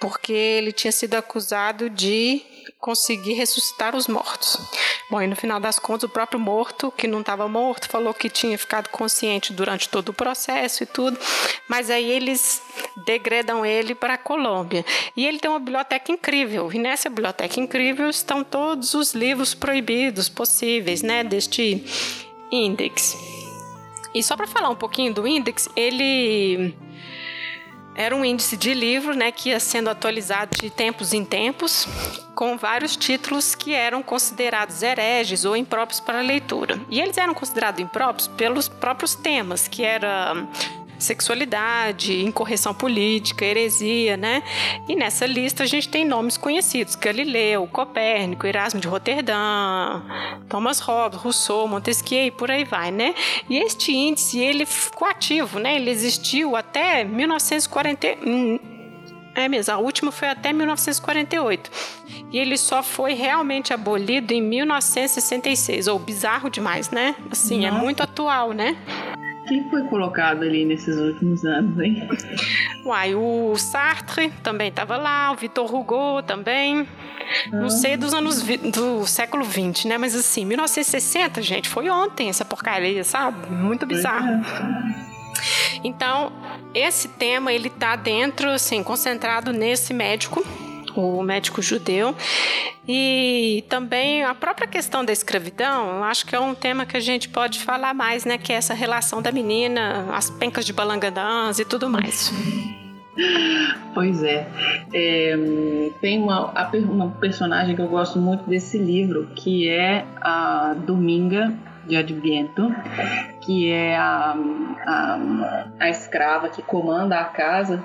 porque 0.00 0.32
ele 0.32 0.72
tinha 0.72 0.90
sido 0.90 1.14
acusado 1.14 1.90
de 1.90 2.42
conseguir 2.78 3.34
ressuscitar 3.34 3.96
os 3.96 4.06
mortos. 4.06 4.58
Bom, 5.10 5.20
e 5.20 5.26
no 5.26 5.34
final 5.34 5.58
das 5.58 5.78
contas, 5.78 6.04
o 6.04 6.12
próprio 6.12 6.38
morto, 6.38 6.92
que 6.92 7.08
não 7.08 7.20
estava 7.20 7.48
morto, 7.48 7.88
falou 7.88 8.14
que 8.14 8.30
tinha 8.30 8.56
ficado 8.56 8.88
consciente 8.88 9.52
durante 9.52 9.88
todo 9.88 10.10
o 10.10 10.14
processo 10.14 10.82
e 10.82 10.86
tudo, 10.86 11.18
mas 11.68 11.90
aí 11.90 12.10
eles 12.10 12.62
degradam 13.04 13.66
ele 13.66 13.94
para 13.94 14.14
a 14.14 14.18
Colômbia. 14.18 14.84
E 15.16 15.26
ele 15.26 15.38
tem 15.38 15.50
uma 15.50 15.58
biblioteca 15.58 16.12
incrível, 16.12 16.72
e 16.72 16.78
nessa 16.78 17.08
biblioteca 17.08 17.58
incrível 17.58 18.08
estão 18.08 18.44
todos 18.44 18.94
os 18.94 19.12
livros 19.12 19.54
proibidos 19.54 20.28
possíveis, 20.28 21.02
né, 21.02 21.24
deste 21.24 21.84
índex. 22.52 23.16
E 24.14 24.22
só 24.22 24.36
para 24.36 24.46
falar 24.46 24.68
um 24.70 24.76
pouquinho 24.76 25.14
do 25.14 25.26
índex, 25.26 25.68
ele 25.76 26.74
era 27.94 28.14
um 28.14 28.24
índice 28.24 28.56
de 28.56 28.72
livro 28.72 29.14
né, 29.14 29.32
que 29.32 29.50
ia 29.50 29.60
sendo 29.60 29.90
atualizado 29.90 30.56
de 30.56 30.70
tempos 30.70 31.12
em 31.12 31.24
tempos, 31.24 31.86
com 32.34 32.56
vários 32.56 32.96
títulos 32.96 33.54
que 33.54 33.74
eram 33.74 34.02
considerados 34.02 34.82
hereges 34.82 35.44
ou 35.44 35.56
impróprios 35.56 36.00
para 36.00 36.20
leitura. 36.20 36.80
E 36.88 37.00
eles 37.00 37.18
eram 37.18 37.34
considerados 37.34 37.80
impróprios 37.80 38.28
pelos 38.28 38.68
próprios 38.68 39.14
temas, 39.14 39.68
que 39.68 39.82
era 39.82 40.46
sexualidade, 41.00 42.24
incorreção 42.24 42.74
política, 42.74 43.44
heresia, 43.44 44.16
né? 44.16 44.42
E 44.88 44.94
nessa 44.94 45.26
lista 45.26 45.64
a 45.64 45.66
gente 45.66 45.88
tem 45.88 46.04
nomes 46.04 46.36
conhecidos: 46.36 46.94
Galileu, 46.94 47.66
Copérnico, 47.66 48.46
Erasmo 48.46 48.80
de 48.80 48.88
Roterdã, 48.88 50.02
Thomas 50.48 50.80
Hobbes, 50.80 51.18
Rousseau, 51.18 51.66
Montesquieu 51.66 52.26
e 52.26 52.30
por 52.30 52.50
aí 52.50 52.64
vai, 52.64 52.90
né? 52.90 53.14
E 53.48 53.58
este 53.58 53.92
índice 53.92 54.38
ele 54.38 54.66
ficou 54.66 55.08
ativo, 55.08 55.58
né? 55.58 55.76
Ele 55.76 55.90
existiu 55.90 56.56
até 56.56 57.04
1940 57.04 58.06
é 59.34 59.48
mesmo, 59.48 59.72
a 59.72 59.78
última 59.78 60.10
foi 60.10 60.28
até 60.28 60.52
1948. 60.52 61.70
E 62.32 62.38
ele 62.38 62.56
só 62.56 62.82
foi 62.82 63.14
realmente 63.14 63.72
abolido 63.72 64.32
em 64.32 64.42
1966. 64.42 65.86
Ou 65.88 65.98
bizarro 65.98 66.50
demais, 66.50 66.90
né? 66.90 67.14
Assim, 67.30 67.62
Nossa. 67.62 67.76
é 67.76 67.80
muito 67.80 68.02
atual, 68.02 68.52
né? 68.52 68.76
Quem 69.50 69.68
foi 69.68 69.82
colocado 69.88 70.44
ali 70.44 70.64
nesses 70.64 70.96
últimos 70.96 71.44
anos, 71.44 71.76
hein? 71.80 72.08
Uai, 72.86 73.16
o 73.16 73.56
Sartre 73.56 74.30
também 74.44 74.68
estava 74.68 74.96
lá, 74.96 75.32
o 75.32 75.34
Vitor 75.34 75.74
Hugo 75.74 76.22
também. 76.22 76.86
Não 77.50 77.66
ah. 77.66 77.70
sei 77.70 77.96
dos 77.96 78.14
anos 78.14 78.44
do 78.44 79.04
século 79.08 79.42
20, 79.42 79.88
né? 79.88 79.98
Mas 79.98 80.14
assim, 80.14 80.44
1960, 80.44 81.42
gente, 81.42 81.68
foi 81.68 81.90
ontem 81.90 82.28
essa 82.28 82.44
porcaria, 82.44 83.02
sabe? 83.02 83.50
Muito 83.52 83.84
bizarro. 83.86 84.28
É. 84.28 85.10
Então, 85.82 86.32
esse 86.72 87.08
tema 87.08 87.52
ele 87.52 87.66
está 87.66 87.96
dentro, 87.96 88.50
assim, 88.50 88.84
concentrado 88.84 89.52
nesse 89.52 89.92
médico 89.92 90.46
o 90.96 91.22
médico 91.22 91.60
judeu. 91.60 92.14
E 92.88 93.64
também 93.68 94.24
a 94.24 94.34
própria 94.34 94.66
questão 94.66 95.04
da 95.04 95.12
escravidão, 95.12 96.02
acho 96.04 96.26
que 96.26 96.34
é 96.34 96.40
um 96.40 96.54
tema 96.54 96.84
que 96.84 96.96
a 96.96 97.00
gente 97.00 97.28
pode 97.28 97.60
falar 97.60 97.94
mais, 97.94 98.24
né? 98.24 98.38
Que 98.38 98.52
é 98.52 98.56
essa 98.56 98.74
relação 98.74 99.22
da 99.22 99.30
menina, 99.30 100.08
as 100.12 100.30
pencas 100.30 100.64
de 100.64 100.72
balangandãs 100.72 101.58
e 101.58 101.64
tudo 101.64 101.88
mais. 101.88 102.32
Pois 103.92 104.22
é. 104.22 104.46
é 104.94 105.36
tem 106.00 106.22
uma, 106.22 106.52
uma 106.88 107.10
personagem 107.10 107.74
que 107.76 107.82
eu 107.82 107.88
gosto 107.88 108.18
muito 108.18 108.48
desse 108.48 108.78
livro, 108.78 109.28
que 109.34 109.68
é 109.68 110.04
a 110.20 110.74
Dominga 110.86 111.52
de 111.86 111.96
Adviento, 111.96 112.74
que 113.40 113.70
é 113.70 113.96
a, 113.96 114.34
a, 114.86 115.64
a 115.78 115.90
escrava 115.90 116.48
que 116.48 116.62
comanda 116.62 117.18
a 117.18 117.24
casa. 117.24 117.82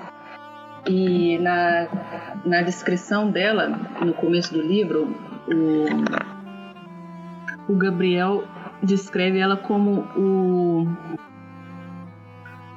E 0.88 1.38
na, 1.38 1.88
na 2.44 2.62
descrição 2.62 3.30
dela, 3.30 3.68
no 4.04 4.14
começo 4.14 4.54
do 4.54 4.62
livro, 4.62 5.14
o, 5.48 5.86
o 7.72 7.76
Gabriel 7.76 8.44
descreve 8.82 9.38
ela 9.38 9.56
como 9.56 10.02
o 10.16 10.86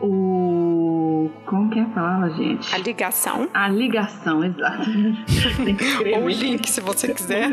o. 0.01 1.29
Como 1.45 1.69
que 1.69 1.79
é 1.79 1.83
a 1.83 1.85
palavra, 1.87 2.29
gente? 2.31 2.73
A 2.73 2.77
ligação. 2.77 3.49
A 3.53 3.67
ligação, 3.67 4.43
exato. 4.43 4.89
Ou 6.15 6.23
o 6.23 6.29
link, 6.29 6.69
se 6.69 6.81
você 6.81 7.13
quiser. 7.13 7.49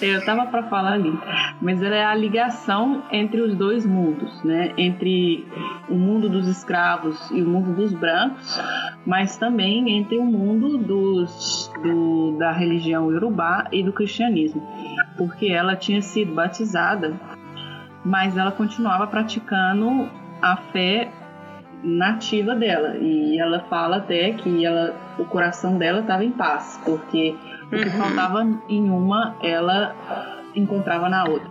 Eu 0.00 0.24
tava 0.24 0.46
para 0.46 0.64
falar 0.64 0.94
ali. 0.94 1.18
Mas 1.60 1.82
ela 1.82 1.94
é 1.94 2.04
a 2.04 2.14
ligação 2.14 3.04
entre 3.10 3.40
os 3.40 3.54
dois 3.54 3.86
mundos, 3.86 4.42
né? 4.42 4.72
Entre 4.76 5.46
o 5.88 5.94
mundo 5.94 6.28
dos 6.28 6.46
escravos 6.48 7.30
e 7.30 7.42
o 7.42 7.48
mundo 7.48 7.74
dos 7.74 7.92
brancos, 7.92 8.58
mas 9.06 9.36
também 9.36 9.96
entre 9.96 10.18
o 10.18 10.24
mundo 10.24 10.78
dos, 10.78 11.70
do, 11.82 12.36
da 12.38 12.52
religião 12.52 13.10
iorubá 13.12 13.68
e 13.70 13.82
do 13.82 13.92
cristianismo. 13.92 14.62
Porque 15.16 15.46
ela 15.46 15.76
tinha 15.76 16.02
sido 16.02 16.34
batizada, 16.34 17.14
mas 18.04 18.36
ela 18.36 18.52
continuava 18.52 19.06
praticando 19.06 20.08
a 20.40 20.56
fé 20.56 21.10
nativa 21.82 22.54
dela 22.54 22.96
e 22.96 23.38
ela 23.38 23.60
fala 23.68 23.96
até 23.96 24.32
que 24.32 24.64
ela, 24.64 24.94
o 25.18 25.24
coração 25.24 25.78
dela 25.78 26.00
estava 26.00 26.24
em 26.24 26.30
paz 26.30 26.80
porque 26.84 27.36
o 27.66 27.76
que 27.76 27.88
uhum. 27.88 27.90
faltava 27.90 28.46
em 28.68 28.90
uma 28.90 29.36
ela 29.42 29.94
encontrava 30.54 31.08
na 31.08 31.24
outra 31.24 31.48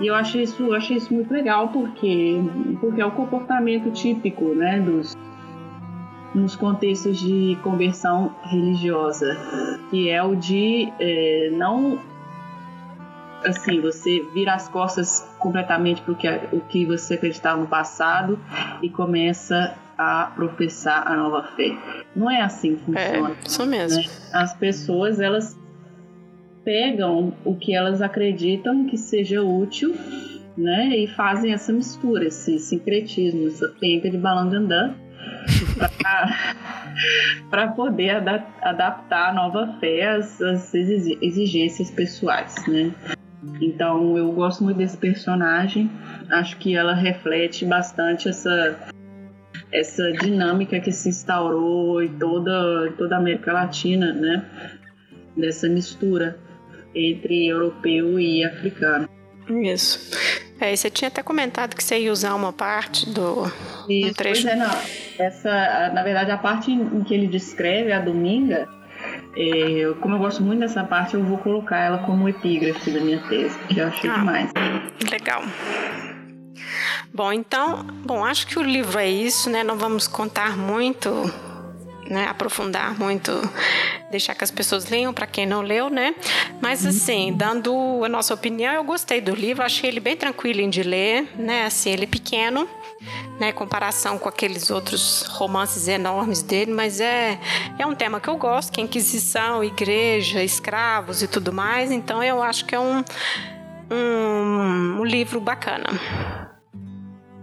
e 0.00 0.06
eu 0.06 0.14
acho 0.14 0.38
isso 0.38 0.64
eu 0.64 0.74
achei 0.74 0.96
isso 0.96 1.12
muito 1.14 1.32
legal 1.32 1.68
porque 1.68 2.42
porque 2.80 3.00
é 3.00 3.06
o 3.06 3.10
comportamento 3.10 3.90
típico 3.90 4.54
né 4.54 4.80
dos 4.80 5.16
nos 6.34 6.54
contextos 6.54 7.18
de 7.18 7.56
conversão 7.62 8.34
religiosa 8.42 9.36
que 9.90 10.10
é 10.10 10.22
o 10.22 10.34
de 10.34 10.92
é, 10.98 11.50
não 11.52 11.98
assim, 13.44 13.80
você 13.80 14.24
vira 14.34 14.54
as 14.54 14.68
costas 14.68 15.26
completamente 15.38 16.02
para 16.02 16.12
o 16.52 16.60
que, 16.60 16.84
você 16.84 17.14
acreditava 17.14 17.60
no 17.60 17.66
passado 17.66 18.38
e 18.82 18.88
começa 18.88 19.76
a 19.96 20.32
professar 20.34 21.06
a 21.06 21.16
nova 21.16 21.42
fé. 21.56 21.76
Não 22.14 22.30
é 22.30 22.40
assim 22.40 22.76
que 22.76 22.84
funciona. 22.84 23.30
É, 23.30 23.46
isso 23.46 23.66
mesmo. 23.66 24.02
Né? 24.02 24.08
As 24.32 24.54
pessoas, 24.54 25.20
elas 25.20 25.58
pegam 26.64 27.32
o 27.44 27.56
que 27.56 27.74
elas 27.74 28.02
acreditam 28.02 28.86
que 28.86 28.96
seja 28.96 29.42
útil 29.42 29.94
né, 30.56 30.96
e 30.96 31.06
fazem 31.06 31.52
essa 31.52 31.72
mistura, 31.72 32.26
esse 32.26 32.58
sincretismo, 32.58 33.46
essa 33.46 33.68
penca 33.80 34.10
de 34.10 34.18
balão 34.18 34.48
de 34.48 34.56
andar 34.56 34.94
para 37.48 37.68
poder 37.72 38.10
adaptar 38.62 39.30
a 39.30 39.32
nova 39.32 39.76
fé 39.80 40.08
às, 40.08 40.40
às 40.42 40.74
exigências 40.74 41.90
pessoais, 41.90 42.54
né? 42.66 42.92
Então 43.60 44.16
eu 44.16 44.30
gosto 44.32 44.62
muito 44.62 44.76
desse 44.76 44.96
personagem. 44.96 45.90
Acho 46.30 46.56
que 46.58 46.76
ela 46.76 46.94
reflete 46.94 47.64
bastante 47.64 48.28
essa 48.28 48.88
essa 49.70 50.10
dinâmica 50.12 50.80
que 50.80 50.90
se 50.92 51.08
instaurou 51.08 52.02
em 52.02 52.08
toda 52.18 52.92
toda 52.96 53.16
a 53.16 53.18
América 53.18 53.52
Latina, 53.52 54.12
né? 54.12 54.44
Dessa 55.36 55.68
mistura 55.68 56.38
entre 56.94 57.48
europeu 57.48 58.18
e 58.18 58.44
africano. 58.44 59.08
Isso. 59.48 60.10
É, 60.60 60.74
você 60.74 60.90
tinha 60.90 61.08
até 61.08 61.22
comentado 61.22 61.76
que 61.76 61.84
você 61.84 62.00
ia 62.00 62.12
usar 62.12 62.34
uma 62.34 62.52
parte 62.52 63.08
do 63.08 63.46
Isso, 63.88 64.10
um 64.10 64.12
trecho. 64.12 64.42
Pois 64.42 64.54
é, 64.54 64.56
não. 64.56 64.70
Essa, 65.18 65.92
na 65.94 66.02
verdade, 66.02 66.30
a 66.30 66.36
parte 66.36 66.72
em 66.72 67.02
que 67.04 67.14
ele 67.14 67.28
descreve 67.28 67.92
a 67.92 68.00
Dominga 68.00 68.68
é, 69.40 69.94
como 70.00 70.16
eu 70.16 70.18
gosto 70.18 70.42
muito 70.42 70.58
dessa 70.58 70.82
parte, 70.82 71.14
eu 71.14 71.22
vou 71.22 71.38
colocar 71.38 71.78
ela 71.78 71.98
como 71.98 72.28
epígrafe 72.28 72.90
da 72.90 72.98
minha 72.98 73.20
tese, 73.28 73.56
que 73.68 73.78
eu 73.78 73.86
achei 73.86 74.10
ah, 74.10 74.18
demais. 74.18 74.50
Legal. 75.08 75.42
Bom, 77.14 77.32
então, 77.32 77.84
bom, 78.04 78.24
acho 78.24 78.48
que 78.48 78.58
o 78.58 78.62
livro 78.62 78.98
é 78.98 79.08
isso, 79.08 79.48
né? 79.48 79.62
Não 79.62 79.76
vamos 79.76 80.08
contar 80.08 80.56
muito, 80.56 81.32
né? 82.08 82.26
Aprofundar 82.28 82.98
muito, 82.98 83.32
deixar 84.10 84.34
que 84.34 84.42
as 84.42 84.50
pessoas 84.50 84.88
leiam 84.88 85.12
para 85.12 85.26
quem 85.26 85.46
não 85.46 85.60
leu, 85.60 85.90
né? 85.90 86.14
Mas 86.60 86.82
uhum. 86.82 86.88
assim, 86.88 87.32
dando 87.32 88.02
a 88.04 88.08
nossa 88.08 88.32
opinião, 88.34 88.72
eu 88.72 88.84
gostei 88.84 89.20
do 89.20 89.34
livro, 89.34 89.62
achei 89.62 89.90
ele 89.90 90.00
bem 90.00 90.16
tranquilo 90.16 90.68
de 90.68 90.82
ler, 90.82 91.28
né? 91.36 91.66
Assim, 91.66 91.90
ele 91.90 92.04
é 92.04 92.06
pequeno, 92.06 92.68
né, 93.38 93.52
comparação 93.52 94.18
com 94.18 94.28
aqueles 94.28 94.70
outros 94.70 95.22
romances 95.28 95.86
enormes 95.86 96.42
dele, 96.42 96.72
mas 96.72 97.00
é, 97.00 97.38
é 97.78 97.86
um 97.86 97.94
tema 97.94 98.18
que 98.20 98.28
eu 98.28 98.36
gosto, 98.36 98.72
que 98.72 98.80
é 98.80 98.84
Inquisição, 98.84 99.62
igreja, 99.62 100.42
escravos 100.42 101.22
e 101.22 101.28
tudo 101.28 101.52
mais, 101.52 101.90
então 101.92 102.22
eu 102.22 102.42
acho 102.42 102.64
que 102.64 102.74
é 102.74 102.80
um, 102.80 103.04
um, 103.90 105.00
um 105.00 105.04
livro 105.04 105.40
bacana. 105.40 105.88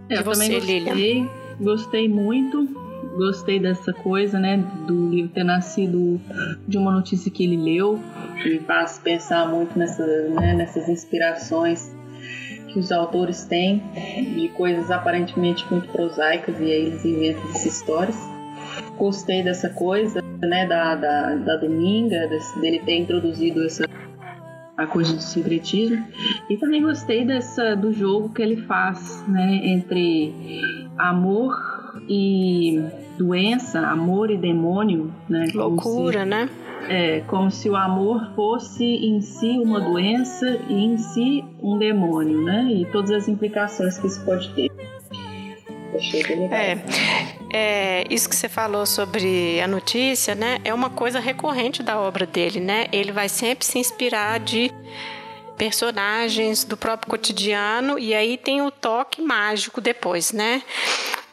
Eu 0.09 0.21
e 0.21 0.23
você, 0.23 0.43
também 0.43 0.59
gostei, 0.59 0.79
Lilian? 0.79 1.29
gostei 1.59 2.09
muito, 2.09 2.84
gostei 3.15 3.59
dessa 3.59 3.93
coisa, 3.93 4.39
né, 4.39 4.57
do 4.85 5.09
livro 5.09 5.31
ter 5.31 5.43
nascido 5.43 6.19
de 6.67 6.77
uma 6.77 6.91
notícia 6.91 7.31
que 7.31 7.43
ele 7.43 7.57
leu, 7.57 7.99
me 8.43 8.59
faz 8.59 8.99
pensar 8.99 9.47
muito 9.47 9.77
nessa, 9.77 10.05
né, 10.29 10.53
nessas 10.53 10.89
inspirações 10.89 11.95
que 12.71 12.79
os 12.79 12.91
autores 12.91 13.45
têm 13.45 13.81
de 14.35 14.49
coisas 14.49 14.91
aparentemente 14.91 15.65
muito 15.71 15.87
prosaicas 15.87 16.59
e 16.59 16.63
aí 16.63 16.85
eles 16.87 17.05
inventam 17.05 17.43
essas 17.49 17.65
histórias. 17.65 18.17
Gostei 18.97 19.43
dessa 19.43 19.69
coisa, 19.69 20.21
né, 20.41 20.67
da, 20.67 20.95
da, 20.95 21.35
da 21.35 21.55
Dominga, 21.57 22.27
desse, 22.27 22.59
dele 22.59 22.79
ter 22.79 22.97
introduzido 22.97 23.65
essa 23.65 23.85
a 24.77 24.85
coisa 24.85 25.13
do 25.13 25.21
sincretismo 25.21 26.05
e 26.49 26.57
também 26.57 26.81
gostei 26.81 27.23
dessa 27.23 27.75
do 27.75 27.93
jogo 27.93 28.27
que 28.33 28.41
ele 28.41 28.57
faz, 28.57 29.23
né, 29.25 29.61
entre 29.63 30.59
amor 30.97 31.55
e 32.09 32.83
doença, 33.17 33.79
amor 33.79 34.29
e 34.29 34.37
demônio, 34.37 35.13
né? 35.27 35.47
Loucura, 35.53 36.23
se, 36.23 36.25
né? 36.25 36.49
É, 36.87 37.19
como 37.21 37.49
se 37.49 37.69
o 37.69 37.75
amor 37.75 38.31
fosse 38.35 38.83
em 38.83 39.21
si 39.21 39.57
uma 39.57 39.79
doença 39.79 40.59
e 40.69 40.73
em 40.73 40.97
si 40.97 41.43
um 41.61 41.77
demônio, 41.77 42.41
né? 42.41 42.63
E 42.71 42.85
todas 42.91 43.11
as 43.11 43.27
implicações 43.27 43.97
que 43.97 44.07
isso 44.07 44.23
pode 44.23 44.53
ter. 44.53 44.71
Achei 45.95 46.23
legal. 46.23 46.59
É, 46.59 46.83
é, 47.53 48.03
isso 48.09 48.29
que 48.29 48.35
você 48.35 48.49
falou 48.49 48.85
sobre 48.85 49.59
a 49.61 49.67
notícia, 49.67 50.35
né? 50.35 50.59
É 50.63 50.73
uma 50.73 50.89
coisa 50.89 51.19
recorrente 51.19 51.81
da 51.81 51.97
obra 51.97 52.25
dele, 52.25 52.59
né? 52.59 52.87
Ele 52.91 53.11
vai 53.11 53.29
sempre 53.29 53.65
se 53.65 53.79
inspirar 53.79 54.39
de 54.39 54.71
personagens 55.57 56.65
do 56.65 56.75
próprio 56.75 57.09
cotidiano 57.09 57.97
e 57.97 58.13
aí 58.13 58.37
tem 58.37 58.61
o 58.61 58.69
toque 58.69 59.21
mágico 59.21 59.79
depois, 59.79 60.33
né? 60.33 60.61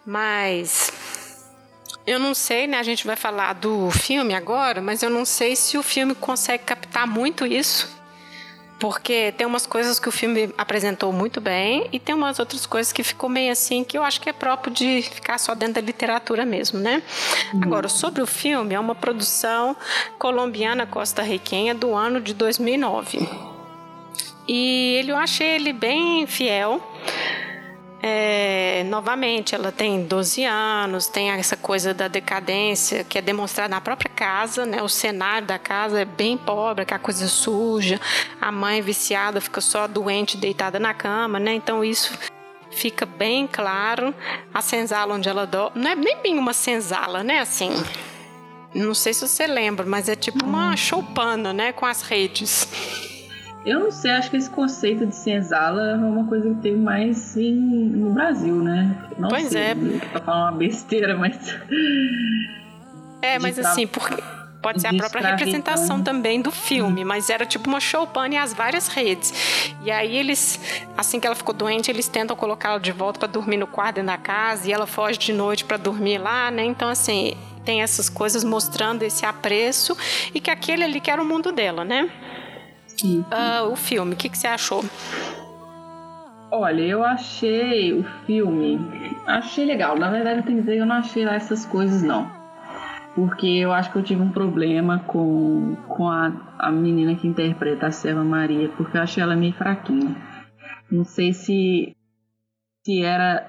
Mas 0.07 0.93
eu 2.07 2.19
não 2.19 2.35
sei, 2.35 2.67
né? 2.67 2.79
A 2.79 2.83
gente 2.83 3.07
vai 3.07 3.17
falar 3.17 3.53
do 3.55 3.91
filme 3.91 4.35
agora, 4.35 4.81
mas 4.81 5.03
eu 5.03 5.11
não 5.11 5.25
sei 5.25 5.55
se 5.55 5.79
o 5.79 5.83
filme 5.83 6.15
consegue 6.15 6.65
captar 6.65 7.07
muito 7.07 7.47
isso. 7.47 8.01
Porque 8.79 9.33
tem 9.39 9.47
umas 9.47 9.65
coisas 9.65 10.01
que 10.01 10.09
o 10.09 10.13
filme 10.13 10.53
apresentou 10.59 11.13
muito 11.13 11.41
bem 11.41 11.89
e 11.93 12.01
tem 12.01 12.17
umas 12.17 12.41
outras 12.41 12.67
coisas 12.67 12.93
que 12.93 13.05
ficou 13.05 13.31
meio 13.31 13.53
assim 13.53 13.85
que 13.85 13.97
eu 13.97 14.03
acho 14.03 14.21
que 14.21 14.29
é 14.29 14.33
próprio 14.33 14.75
de 14.75 15.03
ficar 15.03 15.39
só 15.39 15.55
dentro 15.55 15.75
da 15.75 15.81
literatura 15.81 16.45
mesmo, 16.45 16.81
né? 16.81 17.01
Uhum. 17.55 17.63
Agora, 17.63 17.89
sobre 17.89 18.21
o 18.21 18.27
filme, 18.27 18.75
é 18.75 18.81
uma 18.81 18.97
produção 18.97 19.77
colombiana 20.19 20.85
costa-riquenha 20.85 21.77
do 21.77 21.95
ano 21.95 22.21
de 22.21 22.35
2009. 22.35 23.29
E 24.49 24.97
ele, 24.99 25.13
eu 25.13 25.17
achei 25.17 25.47
ele 25.47 25.73
bem 25.73 26.27
fiel 26.27 26.83
é, 28.05 28.83
novamente, 28.89 29.55
ela 29.55 29.71
tem 29.71 30.05
12 30.05 30.45
anos, 30.45 31.07
tem 31.07 31.31
essa 31.31 31.57
coisa 31.57 31.95
da 31.95 32.09
decadência 32.09 33.05
que 33.05 33.17
é 33.17 33.23
demonstrada 33.23 33.69
na 33.69 33.81
própria 33.81 34.11
casa, 34.11 34.67
né? 34.67 34.83
O 34.83 34.89
cenário 34.89 35.47
da 35.47 35.57
casa 35.57 36.01
é 36.01 36.05
bem 36.05 36.37
pobre, 36.37 36.83
aquela 36.83 36.99
coisa 36.99 37.29
suja, 37.29 38.01
a 38.41 38.51
mãe 38.51 38.83
viciada 38.83 39.41
fica 39.41 39.61
só 39.61 39.87
doente, 39.87 40.37
deitada 40.37 40.81
na 40.81 40.93
cama, 40.93 41.39
né? 41.39 41.55
Então 41.55 41.85
isso 41.85 42.19
fica 42.73 43.07
bem 43.07 43.47
claro. 43.47 44.13
A 44.53 44.61
senzala 44.61 45.15
onde 45.15 45.29
ela 45.29 45.47
dorme, 45.47 45.81
não 45.81 45.91
é 45.93 45.95
nem 45.95 46.17
bem 46.21 46.37
uma 46.37 46.53
senzala, 46.53 47.23
né? 47.23 47.39
Assim, 47.39 47.71
não 48.75 48.95
sei 48.95 49.15
se 49.15 49.29
você 49.29 49.47
lembra, 49.47 49.87
mas 49.87 50.09
é 50.09 50.17
tipo 50.17 50.45
uma 50.45 50.71
uhum. 50.71 50.77
choupana, 50.77 51.53
né? 51.53 51.73
Com 51.73 51.87
as 51.87 52.03
redes. 52.03 52.67
Eu 53.65 53.79
não 53.79 53.93
sei, 53.93 54.11
acho 54.11 54.31
que 54.31 54.37
esse 54.37 54.51
conceito 54.51 55.07
de 55.07 55.15
senzala 55.15 55.93
é 55.93 55.95
uma 55.95 56.27
coisa 56.27 56.49
que 56.51 56.61
tem 56.61 56.77
mais 56.77 57.37
em, 57.37 57.55
no 57.55 58.11
Brasil, 58.11 58.57
né? 58.57 58.97
Não 59.17 59.29
pois 59.29 59.49
sei, 59.49 59.63
é. 59.63 59.75
Pra 60.11 60.21
falar 60.21 60.51
uma 60.51 60.59
besteira, 60.59 61.17
mas. 61.17 61.37
É, 63.25 63.39
mas 63.39 63.57
assim, 63.57 63.87
porque. 63.87 64.21
Pode 64.61 64.81
ser 64.81 64.89
a 64.89 64.95
própria 64.95 65.31
representação 65.31 66.01
também 66.01 66.41
do 66.41 66.53
filme, 66.53 67.05
mas 67.05 67.29
era 67.29 67.45
tipo 67.45 67.69
uma 67.69 67.81
showpane 67.81 68.37
as 68.37 68.55
várias 68.55 68.87
redes. 68.87 69.75
E 69.83 69.91
aí 69.91 70.17
eles, 70.17 70.61
assim 70.97 71.19
que 71.19 71.27
ela 71.27 71.35
ficou 71.35 71.53
doente, 71.53 71.91
eles 71.91 72.07
tentam 72.07 72.37
colocá-la 72.37 72.79
de 72.79 72.93
volta 72.93 73.19
para 73.19 73.29
dormir 73.29 73.57
no 73.57 73.67
quarto 73.67 73.97
dentro 73.97 74.13
da 74.13 74.19
casa 74.19 74.69
e 74.69 74.73
ela 74.73 74.87
foge 74.87 75.19
de 75.19 75.33
noite 75.33 75.65
para 75.65 75.77
dormir 75.77 76.19
lá, 76.19 76.49
né? 76.53 76.65
Então 76.65 76.89
assim, 76.89 77.37
tem 77.65 77.83
essas 77.83 78.09
coisas 78.09 78.45
mostrando 78.45 79.03
esse 79.03 79.27
apreço 79.27 79.97
e 80.33 80.41
que 80.41 80.51
aquele 80.51 80.85
ali 80.85 81.01
que 81.01 81.11
era 81.11 81.21
o 81.21 81.25
mundo 81.25 81.51
dela, 81.51 81.85
né? 81.85 82.09
Uh, 83.05 83.71
o 83.71 83.77
filme, 83.77 84.15
o 84.15 84.17
que, 84.17 84.29
que 84.29 84.39
você 84.39 84.47
achou? 84.47 84.85
Olha, 86.51 86.83
eu 86.83 87.03
achei 87.03 87.93
o 87.93 88.05
filme. 88.27 88.79
Achei 89.27 89.65
legal. 89.65 89.99
Na 89.99 90.11
verdade, 90.11 90.41
eu 90.41 90.43
tenho 90.45 90.59
que 90.59 90.65
dizer 90.65 90.77
que 90.77 90.83
eu 90.83 90.87
não 90.87 90.97
achei 90.97 91.25
lá 91.25 91.35
essas 91.35 91.65
coisas, 91.65 92.03
não. 92.03 92.31
Porque 93.15 93.47
eu 93.47 93.73
acho 93.73 93.91
que 93.91 93.97
eu 93.97 94.03
tive 94.03 94.23
um 94.23 94.31
problema 94.31 94.99
com, 95.07 95.77
com 95.89 96.09
a, 96.09 96.33
a 96.59 96.71
menina 96.71 97.15
que 97.15 97.27
interpreta 97.27 97.87
a 97.87 97.91
Serva 97.91 98.23
Maria, 98.25 98.69
porque 98.77 98.97
eu 98.97 99.03
achei 99.03 99.23
ela 99.23 99.37
meio 99.37 99.53
fraquinha. 99.55 100.15
Não 100.91 101.05
sei 101.05 101.33
se 101.33 101.97
se 102.85 103.03
era 103.03 103.49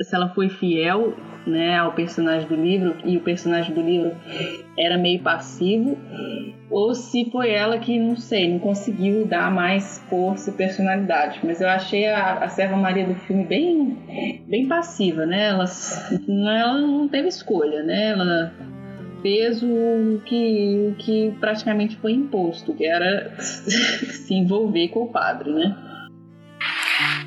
se 0.00 0.14
ela 0.14 0.28
foi 0.34 0.50
fiel 0.50 1.16
né 1.46 1.78
ao 1.78 1.92
personagem 1.92 2.46
do 2.46 2.54
livro 2.54 2.96
e 3.04 3.16
o 3.16 3.20
personagem 3.20 3.74
do 3.74 3.80
livro 3.80 4.14
era 4.78 4.98
meio 4.98 5.22
passivo 5.22 5.96
ou 6.70 6.94
se 6.94 7.30
foi 7.30 7.50
ela 7.50 7.78
que 7.78 7.98
não 7.98 8.16
sei 8.16 8.50
não 8.52 8.58
conseguiu 8.58 9.26
dar 9.26 9.50
mais 9.50 10.04
força 10.10 10.50
e 10.50 10.52
personalidade. 10.54 11.40
Mas 11.44 11.60
eu 11.60 11.68
achei 11.68 12.06
a, 12.06 12.38
a 12.38 12.48
serva 12.48 12.76
Maria 12.76 13.06
do 13.06 13.14
filme 13.14 13.44
bem 13.44 14.42
bem 14.46 14.66
passiva 14.66 15.24
né? 15.24 15.48
Ela, 15.48 15.64
ela 16.28 16.80
não 16.80 17.08
teve 17.08 17.28
escolha 17.28 17.82
né? 17.82 18.10
Ela 18.10 18.52
fez 19.22 19.62
o 19.62 20.20
que, 20.26 20.90
o 20.92 20.94
que 20.96 21.34
praticamente 21.40 21.96
foi 21.96 22.12
imposto 22.12 22.74
que 22.74 22.84
era 22.84 23.34
se 23.40 24.34
envolver 24.34 24.88
com 24.88 25.04
o 25.04 25.08
padre 25.08 25.50
né 25.52 25.93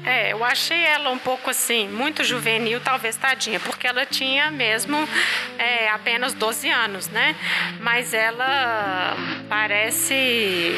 é, 0.07 0.31
eu 0.31 0.41
achei 0.41 0.85
ela 0.85 1.09
um 1.09 1.19
pouco 1.19 1.49
assim, 1.49 1.89
muito 1.89 2.23
juvenil, 2.23 2.79
talvez 2.79 3.17
tadinha, 3.17 3.59
porque 3.59 3.85
ela 3.85 4.05
tinha 4.05 4.49
mesmo 4.49 4.95
é, 5.59 5.89
apenas 5.89 6.33
12 6.33 6.69
anos, 6.69 7.09
né? 7.09 7.35
Mas 7.81 8.13
ela 8.13 9.17
parece 9.49 10.71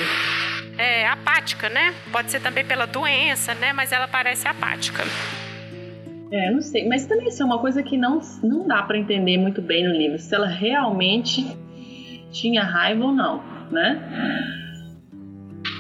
é, 0.80 1.08
apática, 1.08 1.70
né? 1.70 1.94
Pode 2.12 2.32
ser 2.32 2.42
também 2.42 2.66
pela 2.66 2.88
doença, 2.88 3.54
né? 3.54 3.72
Mas 3.72 3.92
ela 3.92 4.08
parece 4.08 4.48
apática. 4.48 5.04
É, 6.32 6.50
não 6.50 6.62
sei. 6.62 6.88
Mas 6.88 7.06
também 7.06 7.28
isso 7.28 7.44
é 7.44 7.46
uma 7.46 7.60
coisa 7.60 7.84
que 7.84 7.98
não, 7.98 8.20
não 8.42 8.68
dá 8.68 8.82
para 8.82 8.98
entender 8.98 9.38
muito 9.38 9.62
bem 9.62 9.88
no 9.88 9.94
livro. 9.94 10.18
Se 10.18 10.34
ela 10.34 10.48
realmente 10.48 11.46
tinha 12.32 12.64
raiva 12.64 13.06
ou 13.06 13.12
não, 13.12 13.44
né? 13.70 14.59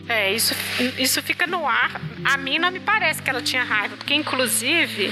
É, 0.09 0.33
isso, 0.33 0.55
isso 0.97 1.21
fica 1.21 1.45
no 1.45 1.67
ar. 1.67 2.01
A 2.25 2.35
mim 2.35 2.57
não 2.57 2.71
me 2.71 2.79
parece 2.79 3.21
que 3.21 3.29
ela 3.29 3.43
tinha 3.43 3.63
raiva, 3.63 3.95
porque 3.95 4.15
inclusive, 4.15 5.11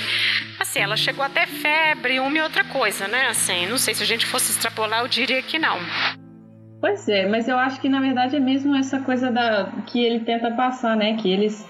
assim, 0.60 0.80
ela 0.80 0.98
chegou 0.98 1.24
até 1.24 1.46
febre, 1.46 2.20
uma 2.20 2.36
e 2.36 2.42
outra 2.42 2.64
coisa, 2.64 3.08
né? 3.08 3.28
Assim, 3.28 3.68
não 3.68 3.78
sei 3.78 3.94
se 3.94 4.02
a 4.02 4.06
gente 4.08 4.26
fosse 4.26 4.52
extrapolar, 4.52 5.02
eu 5.02 5.08
diria 5.08 5.44
que 5.44 5.60
não. 5.60 5.78
Pois 6.82 7.08
é, 7.08 7.28
mas 7.28 7.48
eu 7.48 7.58
acho 7.58 7.80
que 7.80 7.90
na 7.90 8.00
verdade 8.00 8.36
é 8.36 8.40
mesmo 8.40 8.76
essa 8.76 9.00
coisa 9.00 9.32
da 9.32 9.72
que 9.88 10.04
ele 10.04 10.22
tenta 10.22 10.52
passar, 10.52 10.96
né? 10.96 11.16
Que 11.16 11.32
eles 11.32 11.64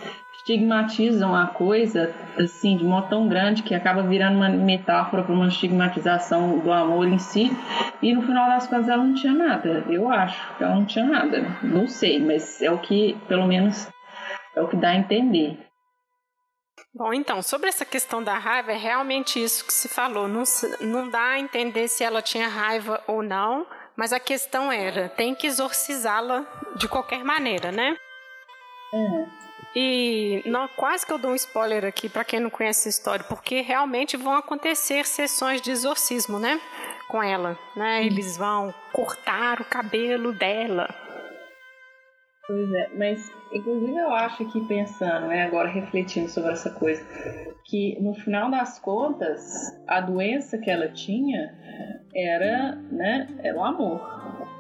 estigmatizam 0.47 1.36
a 1.36 1.47
coisa 1.47 2.15
assim 2.39 2.77
de 2.77 2.86
modo 2.86 3.10
tão 3.10 3.27
grande 3.27 3.63
que 3.63 3.75
acaba 3.75 4.01
virando 4.01 4.38
uma 4.38 4.47
metáfora 4.47 5.21
para 5.23 5.33
uma 5.33 5.49
estigmatização 5.49 6.60
do 6.60 6.71
amor 6.71 7.05
em 7.05 7.19
si 7.19 7.51
e 8.01 8.13
no 8.13 8.21
final 8.21 8.47
das 8.47 8.65
contas 8.65 8.88
ela 8.88 9.03
não 9.03 9.13
tinha 9.13 9.33
nada 9.33 9.83
eu 9.89 10.10
acho 10.10 10.55
que 10.55 10.63
ela 10.63 10.75
não 10.75 10.86
tinha 10.86 11.05
nada 11.05 11.41
não 11.62 11.86
sei 11.86 12.19
mas 12.19 12.62
é 12.62 12.71
o 12.71 12.79
que 12.79 13.17
pelo 13.27 13.45
menos 13.45 13.89
é 14.55 14.62
o 14.62 14.69
que 14.69 14.77
dá 14.77 14.89
a 14.89 14.95
entender 14.95 15.60
Bom, 16.93 17.13
então, 17.13 17.43
sobre 17.43 17.69
essa 17.69 17.86
questão 17.86 18.23
da 18.23 18.39
raiva, 18.39 18.71
é 18.71 18.75
realmente 18.75 19.43
isso 19.43 19.63
que 19.63 19.73
se 19.73 19.88
falou. 19.88 20.27
Não, 20.27 20.43
não 20.81 21.10
dá 21.10 21.31
a 21.31 21.39
entender 21.39 21.88
se 21.88 22.03
ela 22.03 22.23
tinha 22.23 22.47
raiva 22.47 23.03
ou 23.05 23.21
não, 23.21 23.67
mas 23.95 24.12
a 24.12 24.19
questão 24.19 24.71
era: 24.71 25.07
tem 25.10 25.36
que 25.36 25.45
exorcizá-la 25.45 26.43
de 26.75 26.88
qualquer 26.88 27.23
maneira, 27.23 27.71
né? 27.71 27.95
É. 28.93 29.46
E 29.80 30.42
não, 30.48 30.68
quase 30.70 31.06
que 31.06 31.13
eu 31.13 31.20
dou 31.20 31.30
um 31.30 31.36
spoiler 31.36 31.86
aqui 31.86 32.10
para 32.10 32.26
quem 32.26 32.40
não 32.40 32.50
conhece 32.50 32.90
essa 32.90 32.98
história, 32.98 33.24
porque 33.24 33.62
realmente 33.62 34.18
vão 34.18 34.34
acontecer 34.34 35.06
sessões 35.06 35.62
de 35.62 35.70
exorcismo, 35.70 36.40
né? 36.40 36.60
Com 37.08 37.22
ela, 37.22 37.56
né? 37.76 38.04
Eles 38.04 38.36
vão 38.36 38.74
cortar 38.92 39.62
o 39.62 39.66
cabelo 39.66 40.34
dela. 40.34 40.90
Pois 42.48 42.74
é, 42.74 42.90
mas 42.96 43.32
inclusive 43.54 43.96
eu 43.96 44.12
acho 44.16 44.46
que 44.46 44.68
pensando, 44.68 45.28
né, 45.28 45.44
agora 45.44 45.70
refletindo 45.70 46.28
sobre 46.28 46.54
essa 46.54 46.72
coisa, 46.72 47.06
que 47.66 48.02
no 48.02 48.16
final 48.16 48.50
das 48.50 48.80
contas 48.80 49.78
a 49.88 50.02
doença 50.02 50.58
que 50.58 50.72
ela 50.72 50.88
tinha 50.88 51.54
era, 52.16 52.74
né, 52.92 53.28
era 53.44 53.56
o 53.56 53.63
amor. 53.63 54.02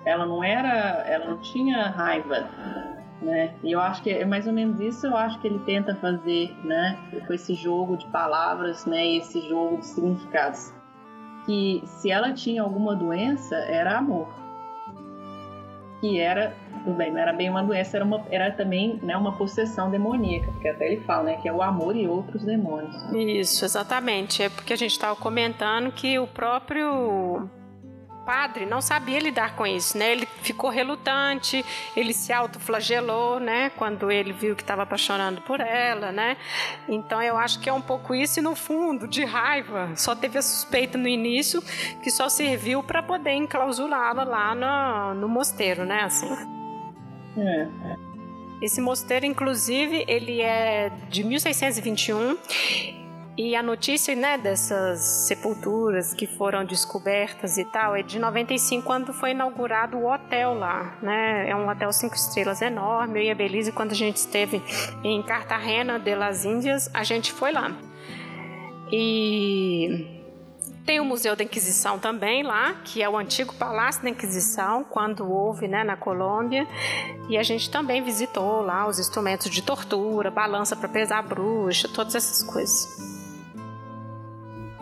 Ela 0.05 0.27
não 0.27 0.43
era, 0.43 1.05
ela 1.07 1.25
não 1.25 1.41
tinha 1.41 1.87
raiva 1.87 2.47
né? 3.21 3.53
E 3.63 3.71
eu 3.71 3.79
acho 3.79 4.01
que 4.01 4.09
é 4.09 4.25
mais 4.25 4.47
ou 4.47 4.53
menos 4.53 4.79
isso 4.79 5.07
eu 5.07 5.15
acho 5.15 5.39
que 5.39 5.47
ele 5.47 5.59
tenta 5.59 5.95
fazer, 5.95 6.55
né? 6.63 6.97
Com 7.25 7.33
esse 7.33 7.53
jogo 7.55 7.97
de 7.97 8.05
palavras, 8.07 8.85
né? 8.85 9.05
E 9.05 9.17
esse 9.17 9.47
jogo 9.47 9.77
de 9.77 9.85
significados. 9.85 10.73
Que 11.45 11.81
se 11.85 12.11
ela 12.11 12.33
tinha 12.33 12.61
alguma 12.61 12.95
doença, 12.95 13.55
era 13.55 13.97
amor. 13.97 14.27
Que 16.01 16.19
era, 16.19 16.53
tudo 16.83 16.95
bem, 16.95 17.11
não 17.11 17.19
era 17.19 17.33
bem 17.33 17.49
uma 17.49 17.63
doença, 17.63 17.97
era, 17.97 18.05
uma, 18.05 18.23
era 18.29 18.51
também 18.51 18.99
né, 19.01 19.17
uma 19.17 19.35
possessão 19.35 19.89
demoníaca, 19.89 20.51
porque 20.51 20.67
até 20.67 20.91
ele 20.91 21.01
fala, 21.01 21.23
né? 21.23 21.37
Que 21.37 21.49
é 21.49 21.53
o 21.53 21.61
amor 21.61 21.95
e 21.95 22.07
outros 22.07 22.43
demônios. 22.43 22.95
Isso, 23.13 23.65
exatamente. 23.65 24.43
É 24.43 24.49
porque 24.49 24.73
a 24.73 24.77
gente 24.77 24.91
estava 24.91 25.15
comentando 25.15 25.91
que 25.91 26.19
o 26.19 26.27
próprio 26.27 27.49
padre 28.27 28.65
não 28.65 28.81
sabia 28.81 29.19
lidar 29.19 29.55
com 29.55 29.65
isso, 29.65 29.97
né? 29.97 30.11
Ele 30.11 30.25
ficou 30.41 30.69
relutante, 30.69 31.63
ele 31.95 32.13
se 32.13 32.33
autoflagelou, 32.33 33.39
né? 33.39 33.69
Quando 33.77 34.11
ele 34.11 34.33
viu 34.33 34.53
que 34.53 34.61
estava 34.61 34.83
apaixonando 34.83 35.39
por 35.41 35.61
ela, 35.61 36.11
né? 36.11 36.35
Então 36.89 37.23
eu 37.23 37.37
acho 37.37 37.61
que 37.61 37.69
é 37.69 37.73
um 37.73 37.81
pouco 37.81 38.13
isso 38.13 38.39
e 38.39 38.43
no 38.43 38.53
fundo, 38.53 39.07
de 39.07 39.23
raiva, 39.23 39.93
só 39.95 40.13
teve 40.13 40.37
a 40.37 40.41
suspeita 40.41 40.97
no 40.97 41.07
início 41.07 41.63
que 42.03 42.11
só 42.11 42.27
serviu 42.27 42.83
para 42.83 43.01
poder 43.01 43.31
enclausurá-la 43.31 44.25
lá 44.25 44.53
no, 44.53 45.21
no 45.21 45.29
mosteiro, 45.29 45.85
né? 45.85 46.01
Assim. 46.01 46.27
É. 47.37 48.07
Esse 48.61 48.81
mosteiro, 48.81 49.25
inclusive, 49.25 50.03
ele 50.05 50.41
é 50.41 50.91
de 51.09 51.23
1621 51.23 52.37
e 53.37 53.55
a 53.55 53.61
notícia, 53.61 54.15
né, 54.15 54.35
dessas 54.35 54.99
sepulturas 55.27 56.11
que 56.11 56.25
foram 56.25 56.65
descobertas 56.65 57.59
e 57.59 57.65
tal 57.65 57.95
é 57.95 58.01
de 58.01 58.17
95, 58.17 58.83
quando 58.83 59.13
foi 59.13 59.31
inaugurado 59.31 59.95
o 59.95 60.11
hotel 60.11 60.55
lá, 60.55 60.97
né? 61.03 61.47
É 61.47 61.55
um 61.55 61.69
hotel 61.69 61.93
cinco 61.93 62.15
estrelas 62.15 62.63
enorme. 62.63 63.19
Eu 63.19 63.25
e 63.25 63.31
a 63.31 63.35
Belize, 63.35 63.71
quando 63.71 63.91
a 63.91 63.95
gente 63.95 64.17
esteve 64.17 64.59
em 65.03 65.21
Cartagena 65.21 65.99
de 65.99 66.15
las 66.15 66.45
Índias, 66.45 66.89
a 66.95 67.03
gente 67.03 67.31
foi 67.31 67.51
lá. 67.51 67.71
E 68.91 70.19
Tem 70.83 70.99
o 70.99 71.05
Museu 71.05 71.35
da 71.35 71.43
Inquisição 71.43 71.99
também 71.99 72.41
lá, 72.41 72.73
que 72.85 73.03
é 73.03 73.09
o 73.09 73.15
antigo 73.15 73.53
Palácio 73.53 74.01
da 74.01 74.09
Inquisição, 74.09 74.83
quando 74.83 75.29
houve 75.29 75.67
né, 75.67 75.83
na 75.83 75.95
Colômbia. 75.95 76.65
E 77.29 77.37
a 77.37 77.43
gente 77.43 77.69
também 77.69 78.01
visitou 78.01 78.61
lá 78.61 78.87
os 78.87 78.97
instrumentos 78.97 79.51
de 79.51 79.61
tortura, 79.61 80.31
balança 80.31 80.75
para 80.75 80.89
pesar 80.89 81.21
bruxa, 81.21 81.87
todas 81.87 82.15
essas 82.15 82.41
coisas. 82.41 83.16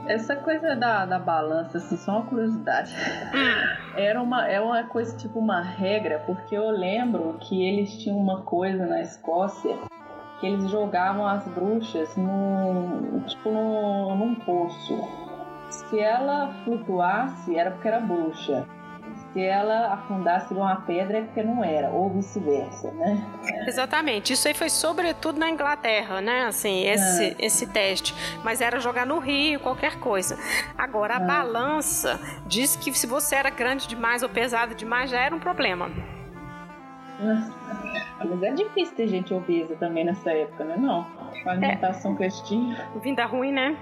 Essa 0.07 0.35
coisa 0.35 0.75
da, 0.75 1.05
da 1.05 1.19
balança, 1.19 1.77
assim, 1.77 1.97
só 1.97 2.19
uma 2.19 2.25
curiosidade. 2.25 2.93
Hum. 3.33 3.97
Era 3.97 4.21
uma, 4.21 4.47
é 4.47 4.59
uma 4.59 4.83
coisa 4.83 5.15
tipo 5.17 5.39
uma 5.39 5.61
regra, 5.61 6.23
porque 6.25 6.55
eu 6.55 6.69
lembro 6.69 7.37
que 7.39 7.65
eles 7.65 7.97
tinham 7.97 8.17
uma 8.17 8.41
coisa 8.41 8.85
na 8.85 9.01
Escócia 9.01 9.77
que 10.39 10.47
eles 10.47 10.69
jogavam 10.69 11.25
as 11.25 11.47
bruxas 11.47 12.15
num, 12.17 13.21
tipo 13.25 13.49
num, 13.49 14.15
num 14.17 14.35
poço 14.35 15.25
se 15.69 15.99
ela 15.99 16.53
flutuasse, 16.63 17.55
era 17.55 17.71
porque 17.71 17.87
era 17.87 17.99
bruxa. 17.99 18.65
Se 19.35 19.43
ela 19.43 19.93
afundasse 19.93 20.53
igual 20.53 20.67
uma 20.67 20.79
pedra, 20.83 21.17
é 21.17 21.21
porque 21.23 21.43
não 21.43 21.61
era, 21.61 21.89
ou 21.89 22.09
vice-versa, 22.09 22.89
né? 22.93 23.21
Exatamente. 23.67 24.31
Isso 24.31 24.47
aí 24.47 24.53
foi 24.53 24.69
sobretudo 24.69 25.37
na 25.37 25.49
Inglaterra, 25.49 26.21
né? 26.21 26.45
Assim, 26.45 26.87
esse, 26.87 27.25
é. 27.25 27.35
esse 27.37 27.67
teste. 27.67 28.15
Mas 28.45 28.61
era 28.61 28.79
jogar 28.79 29.05
no 29.05 29.19
rio, 29.19 29.59
qualquer 29.59 29.99
coisa. 29.99 30.39
Agora, 30.77 31.17
a 31.17 31.21
é. 31.21 31.27
balança 31.27 32.17
diz 32.47 32.77
que 32.77 32.93
se 32.93 33.05
você 33.05 33.35
era 33.35 33.49
grande 33.49 33.89
demais 33.89 34.23
ou 34.23 34.29
pesado 34.29 34.73
demais, 34.73 35.09
já 35.09 35.19
era 35.19 35.35
um 35.35 35.39
problema. 35.39 35.91
Mas 37.19 38.41
é 38.41 38.51
difícil 38.53 38.95
ter 38.95 39.09
gente 39.09 39.33
obesa 39.33 39.75
também 39.75 40.05
nessa 40.05 40.31
época, 40.31 40.63
né? 40.63 40.77
Não. 40.77 41.05
A 41.45 41.51
alimentação 41.51 42.13
é. 42.13 42.15
que 42.15 42.23
eles 42.23 42.39
tinham. 42.39 42.73
Vinda 43.01 43.25
ruim, 43.25 43.51
né? 43.51 43.75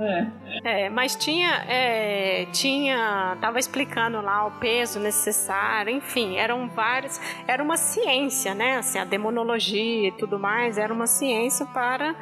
É. 0.00 0.86
é. 0.86 0.88
mas 0.90 1.14
tinha, 1.14 1.64
é, 1.68 2.46
tinha, 2.52 3.36
tava 3.40 3.58
explicando 3.58 4.20
lá 4.20 4.46
o 4.46 4.50
peso 4.52 4.98
necessário, 4.98 5.94
enfim, 5.94 6.36
eram 6.36 6.68
vários, 6.68 7.20
era 7.46 7.62
uma 7.62 7.76
ciência, 7.76 8.54
né? 8.54 8.76
Assim, 8.76 8.98
a 8.98 9.04
demonologia 9.04 10.08
e 10.08 10.12
tudo 10.12 10.38
mais, 10.38 10.78
era 10.78 10.92
uma 10.92 11.06
ciência 11.06 11.64
para 11.66 12.14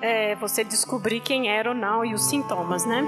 é, 0.00 0.34
você 0.34 0.62
descobrir 0.62 1.20
quem 1.20 1.48
era 1.48 1.70
ou 1.70 1.74
não 1.74 2.04
e 2.04 2.12
os 2.12 2.28
sintomas, 2.28 2.84
né? 2.84 3.02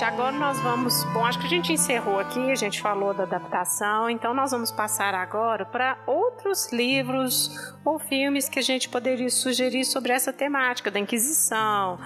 Gente, 0.00 0.04
agora 0.04 0.32
nós 0.32 0.58
vamos. 0.60 1.04
Bom, 1.12 1.24
acho 1.24 1.38
que 1.38 1.46
a 1.46 1.48
gente 1.48 1.72
encerrou 1.72 2.18
aqui, 2.18 2.50
a 2.50 2.54
gente 2.54 2.80
falou 2.80 3.12
da 3.12 3.24
adaptação, 3.24 4.08
então 4.08 4.32
nós 4.32 4.50
vamos 4.50 4.70
passar 4.70 5.14
agora 5.14 5.66
para 5.66 5.98
outros 6.06 6.72
livros 6.72 7.50
ou 7.84 7.98
filmes 7.98 8.48
que 8.48 8.58
a 8.58 8.62
gente 8.62 8.88
poderia 8.88 9.28
sugerir 9.28 9.84
sobre 9.84 10.12
essa 10.12 10.32
temática 10.32 10.90
da 10.90 10.98
Inquisição, 10.98 11.98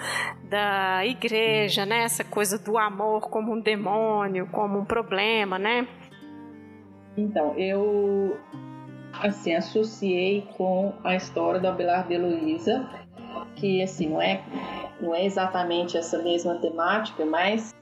da 0.44 1.06
igreja, 1.06 1.86
né? 1.86 2.02
Essa 2.02 2.24
coisa 2.24 2.58
do 2.58 2.76
amor 2.76 3.28
como 3.28 3.52
um 3.52 3.60
demônio, 3.60 4.48
como 4.50 4.78
um 4.80 4.84
problema, 4.84 5.58
né? 5.58 5.86
Então, 7.16 7.54
eu 7.56 8.36
assim 9.22 9.54
associei 9.54 10.48
com 10.56 10.92
a 11.04 11.14
história 11.14 11.60
da 11.60 11.68
Abelardo 11.68 12.08
de 12.08 12.14
Heloísa, 12.14 12.88
que 13.54 13.80
assim 13.80 14.08
não 14.08 14.20
é 14.20 14.42
não 15.00 15.14
é 15.14 15.24
exatamente 15.24 15.96
essa 15.96 16.18
mesma 16.18 16.56
temática, 16.56 17.24
mas 17.24 17.74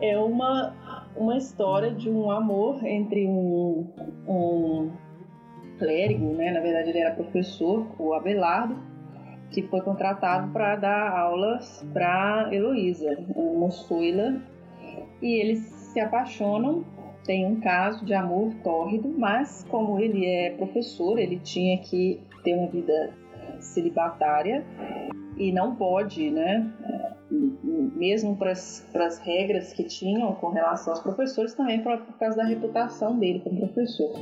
é 0.00 0.18
uma, 0.18 0.74
uma 1.16 1.36
história 1.36 1.90
de 1.90 2.10
um 2.10 2.30
amor 2.30 2.84
entre 2.84 3.26
um, 3.26 3.86
um 4.28 4.90
clérigo, 5.78 6.32
né? 6.34 6.50
na 6.50 6.60
verdade 6.60 6.90
ele 6.90 6.98
era 6.98 7.14
professor, 7.14 7.86
o 7.98 8.12
Abelardo, 8.12 8.76
que 9.50 9.62
foi 9.62 9.80
contratado 9.80 10.52
para 10.52 10.76
dar 10.76 11.16
aulas 11.16 11.86
para 11.92 12.48
Heloísa, 12.52 13.16
moçoila, 13.34 14.40
e 15.22 15.40
eles 15.40 15.60
se 15.60 16.00
apaixonam, 16.00 16.84
tem 17.24 17.46
um 17.46 17.60
caso 17.60 18.04
de 18.04 18.14
amor 18.14 18.52
tórrido, 18.62 19.08
mas 19.16 19.66
como 19.70 19.98
ele 19.98 20.26
é 20.26 20.50
professor, 20.50 21.18
ele 21.18 21.38
tinha 21.38 21.78
que 21.78 22.20
ter 22.44 22.54
uma 22.54 22.68
vida 22.68 23.12
celibatária 23.60 24.64
e 25.36 25.52
não 25.52 25.74
pode, 25.74 26.30
né? 26.30 26.70
Mesmo 27.30 28.36
para 28.36 28.52
as 28.52 29.18
regras 29.22 29.72
que 29.72 29.84
tinham 29.84 30.32
com 30.34 30.50
relação 30.50 30.92
aos 30.92 31.02
professores, 31.02 31.54
também 31.54 31.82
por, 31.82 31.98
por 31.98 32.18
causa 32.18 32.36
da 32.36 32.44
reputação 32.44 33.18
dele 33.18 33.40
como 33.40 33.58
professor. 33.58 34.12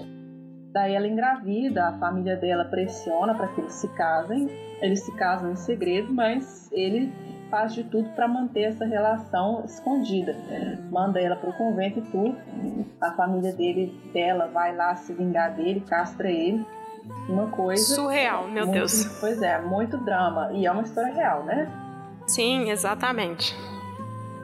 Daí 0.73 0.95
ela 0.95 1.07
engravida, 1.07 1.87
a 1.87 1.93
família 1.99 2.37
dela 2.37 2.65
pressiona 2.65 3.35
para 3.35 3.49
que 3.49 3.61
eles 3.61 3.75
se 3.75 3.89
casem. 3.89 4.49
Eles 4.81 5.01
se 5.05 5.15
casam 5.17 5.53
em 5.53 5.57
segredo, 5.57 6.13
mas 6.13 6.69
ele 6.73 7.13
faz 7.49 7.75
de 7.75 7.85
tudo 7.85 8.09
para 8.11 8.27
manter 8.27 8.63
essa 8.63 8.85
relação 8.85 9.63
escondida. 9.65 10.35
Manda 10.91 11.21
ela 11.21 11.37
para 11.37 11.51
o 11.51 11.57
convento 11.57 12.01
e 12.01 12.03
tudo. 12.03 12.37
A 13.01 13.13
família 13.13 13.53
dele, 13.53 13.95
dela 14.13 14.49
vai 14.49 14.75
lá 14.75 14.97
se 14.97 15.13
vingar 15.13 15.55
dele, 15.55 15.81
castra 15.81 16.29
ele 16.29 16.67
uma 17.29 17.47
coisa. 17.49 17.95
Surreal, 17.95 18.49
meu 18.49 18.67
muito, 18.67 18.79
Deus. 18.79 19.05
Pois 19.21 19.41
é, 19.43 19.61
muito 19.61 19.97
drama. 19.99 20.51
E 20.53 20.67
é 20.67 20.73
uma 20.73 20.83
história 20.83 21.13
real, 21.13 21.45
né? 21.45 21.71
Sim, 22.35 22.69
exatamente. 22.69 23.55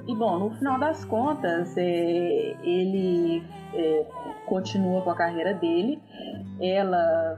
E 0.07 0.15
bom, 0.15 0.39
no 0.39 0.51
final 0.53 0.79
das 0.79 1.05
contas, 1.05 1.77
é, 1.77 2.57
ele 2.63 3.43
é, 3.75 4.07
continua 4.47 5.03
com 5.03 5.11
a 5.11 5.17
carreira 5.17 5.55
dele, 5.55 6.01
ela 6.61 7.37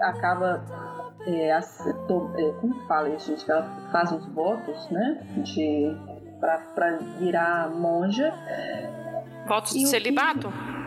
acaba. 0.00 0.64
É, 1.26 1.52
aceitou, 1.52 2.32
é, 2.36 2.52
como 2.60 2.74
fala 2.88 3.10
isso, 3.10 3.30
gente? 3.30 3.48
Ela 3.48 3.62
faz 3.92 4.10
os 4.10 4.26
votos, 4.28 4.88
né? 4.90 5.20
De, 5.36 5.94
pra, 6.40 6.58
pra 6.74 6.96
virar 7.18 7.70
monja. 7.70 8.32
Votos 9.46 9.72
de 9.72 9.86
celibato? 9.86 10.50
Que, 10.50 10.81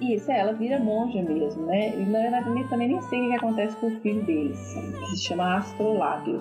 isso, 0.00 0.30
é, 0.30 0.40
ela 0.40 0.52
vira 0.52 0.78
monja 0.78 1.22
mesmo, 1.22 1.66
né? 1.66 1.90
E 1.96 2.04
na 2.06 2.20
verdade 2.20 2.68
também 2.68 2.88
nem 2.88 3.00
sei 3.02 3.20
o 3.20 3.30
que 3.30 3.36
acontece 3.36 3.76
com 3.76 3.88
o 3.88 4.00
filho 4.00 4.22
deles, 4.22 4.58
que 4.74 5.16
se 5.16 5.24
chama 5.24 5.56
Astrolábio. 5.56 6.40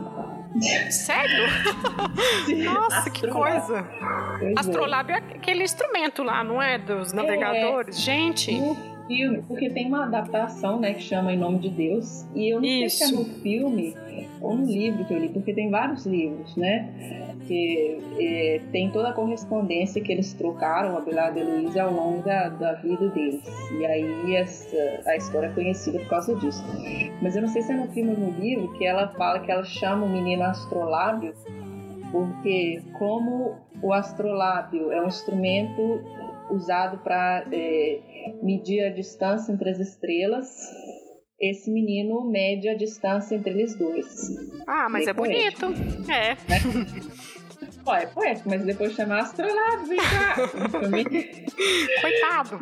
Sério? 0.91 1.45
Nossa, 2.63 3.09
que 3.09 3.27
coisa! 3.27 3.87
Pois 4.39 4.51
é. 4.51 4.53
Astrolábio 4.57 5.15
é. 5.15 5.19
é 5.19 5.35
aquele 5.35 5.63
instrumento 5.63 6.23
lá, 6.23 6.43
não 6.43 6.61
é? 6.61 6.77
Dos 6.77 7.13
navegadores. 7.13 7.97
É, 7.97 8.01
Gente 8.01 8.61
filme, 9.07 9.43
porque 9.47 9.69
tem 9.69 9.87
uma 9.87 10.03
adaptação, 10.03 10.79
né, 10.79 10.93
que 10.93 11.01
chama 11.01 11.33
Em 11.33 11.37
Nome 11.37 11.59
de 11.59 11.69
Deus, 11.69 12.25
e 12.35 12.53
eu 12.53 12.59
não 12.59 12.67
Isso. 12.67 12.97
sei 12.97 13.07
se 13.07 13.13
é 13.13 13.17
no 13.17 13.25
filme 13.25 13.95
ou 14.41 14.55
no 14.55 14.65
livro 14.65 15.05
que 15.05 15.13
eu 15.13 15.19
li, 15.19 15.29
porque 15.29 15.53
tem 15.53 15.69
vários 15.69 16.05
livros, 16.05 16.55
né, 16.55 16.89
que 17.47 17.97
é, 18.19 18.61
tem 18.71 18.91
toda 18.91 19.09
a 19.09 19.13
correspondência 19.13 20.01
que 20.01 20.11
eles 20.11 20.33
trocaram, 20.33 20.97
a 20.97 21.01
Belardo 21.01 21.39
e 21.39 21.43
Luísa, 21.43 21.83
ao 21.83 21.93
longo 21.93 22.21
da, 22.23 22.49
da 22.49 22.73
vida 22.73 23.07
deles, 23.09 23.43
e 23.79 23.85
aí 23.85 24.35
essa, 24.35 25.01
a 25.05 25.15
história 25.15 25.47
é 25.47 25.51
conhecida 25.51 25.99
por 25.99 26.09
causa 26.09 26.35
disso. 26.35 26.63
Mas 27.21 27.35
eu 27.35 27.41
não 27.41 27.49
sei 27.49 27.61
se 27.61 27.71
é 27.71 27.75
no 27.75 27.87
filme 27.87 28.11
ou 28.11 28.17
no 28.17 28.39
livro 28.39 28.73
que 28.73 28.85
ela 28.85 29.07
fala 29.09 29.39
que 29.39 29.51
ela 29.51 29.63
chama 29.63 30.05
o 30.05 30.09
menino 30.09 30.43
astrolábio, 30.43 31.33
porque 32.11 32.81
como 32.93 33.55
o 33.81 33.93
astrolábio 33.93 34.91
é 34.91 35.01
um 35.01 35.07
instrumento 35.07 36.01
usado 36.49 36.99
para 36.99 37.45
é, 37.51 37.99
medir 38.41 38.83
a 38.83 38.89
distância 38.89 39.51
entre 39.51 39.69
as 39.69 39.79
estrelas. 39.79 40.47
Esse 41.39 41.69
menino 41.69 42.23
mede 42.29 42.67
a 42.67 42.75
distância 42.75 43.35
entre 43.35 43.51
eles 43.51 43.75
dois. 43.77 44.05
Ah, 44.65 44.87
mas 44.89 45.05
é, 45.05 45.11
é 45.11 45.13
bonito. 45.13 45.65
É. 46.11 46.35
Pô, 47.87 47.93
é 47.93 48.05
poético, 48.05 48.49
mas 48.49 48.65
depois 48.65 48.93
chamar 48.93 49.19
astronauta, 49.21 49.85
vem 49.85 49.97
cá. 49.97 50.35
Coitado. 52.01 52.59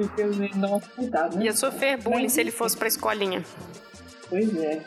Nossa, 0.56 0.88
coitado, 0.92 1.38
né? 1.38 1.46
Ia 1.46 1.54
sofrer 1.54 1.98
bullying 1.98 2.30
se 2.30 2.42
ele 2.42 2.52
fosse 2.52 2.78
pra 2.78 2.88
escolinha. 2.88 3.44
Pois 4.30 4.56
é. 4.58 4.82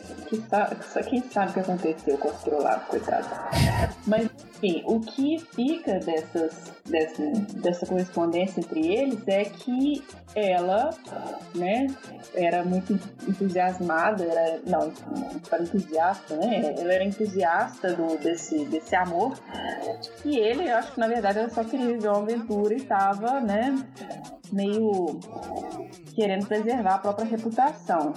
Só 0.93 1.03
quem 1.03 1.23
sabe 1.23 1.51
o 1.51 1.55
que 1.55 1.61
aconteceu 1.61 2.19
com 2.19 2.29
o 2.29 2.31
astronauta, 2.31 2.85
coitado. 2.89 3.29
Mas 4.07 4.29
enfim, 4.59 4.83
o 4.87 5.01
que 5.01 5.39
fica 5.39 6.01
dessas, 6.01 6.73
dessa, 6.85 7.23
dessa 7.57 7.87
correspondência 7.87 8.61
entre 8.61 8.87
eles 8.87 9.27
é 9.29 9.45
que 9.45 10.05
ela, 10.35 10.91
né, 11.55 11.87
era 12.35 12.65
muito 12.65 12.99
entusiasmada, 13.27 14.25
era, 14.25 14.61
não, 14.67 14.93
para 15.49 15.63
entusiasta, 15.63 16.37
né, 16.37 16.75
ela 16.77 16.93
era 16.93 17.05
entusiasta 17.05 17.95
do, 17.95 18.19
desse, 18.19 18.65
desse 18.67 18.97
amor, 18.97 19.39
e 20.25 20.39
ele, 20.39 20.69
eu 20.69 20.77
acho 20.77 20.93
que 20.93 21.01
na 21.01 21.09
verdade 21.09 21.39
ela 21.39 21.51
só 21.51 21.63
queria 21.63 21.87
viver 21.87 22.09
uma 22.09 22.19
aventura 22.19 22.75
e 22.75 22.79
estava, 22.79 23.41
né, 23.41 23.77
meio 24.53 25.21
querendo 26.15 26.47
preservar 26.47 26.97
a 26.97 26.99
própria 26.99 27.27
reputação, 27.27 28.13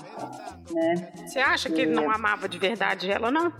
né. 0.71 1.11
Você 1.25 1.39
acha 1.39 1.69
que 1.69 1.81
ele 1.81 1.93
não 1.93 2.09
amava 2.09 2.49
de 2.49 2.57
verdade 2.57 3.11
ela, 3.11 3.29
não? 3.29 3.53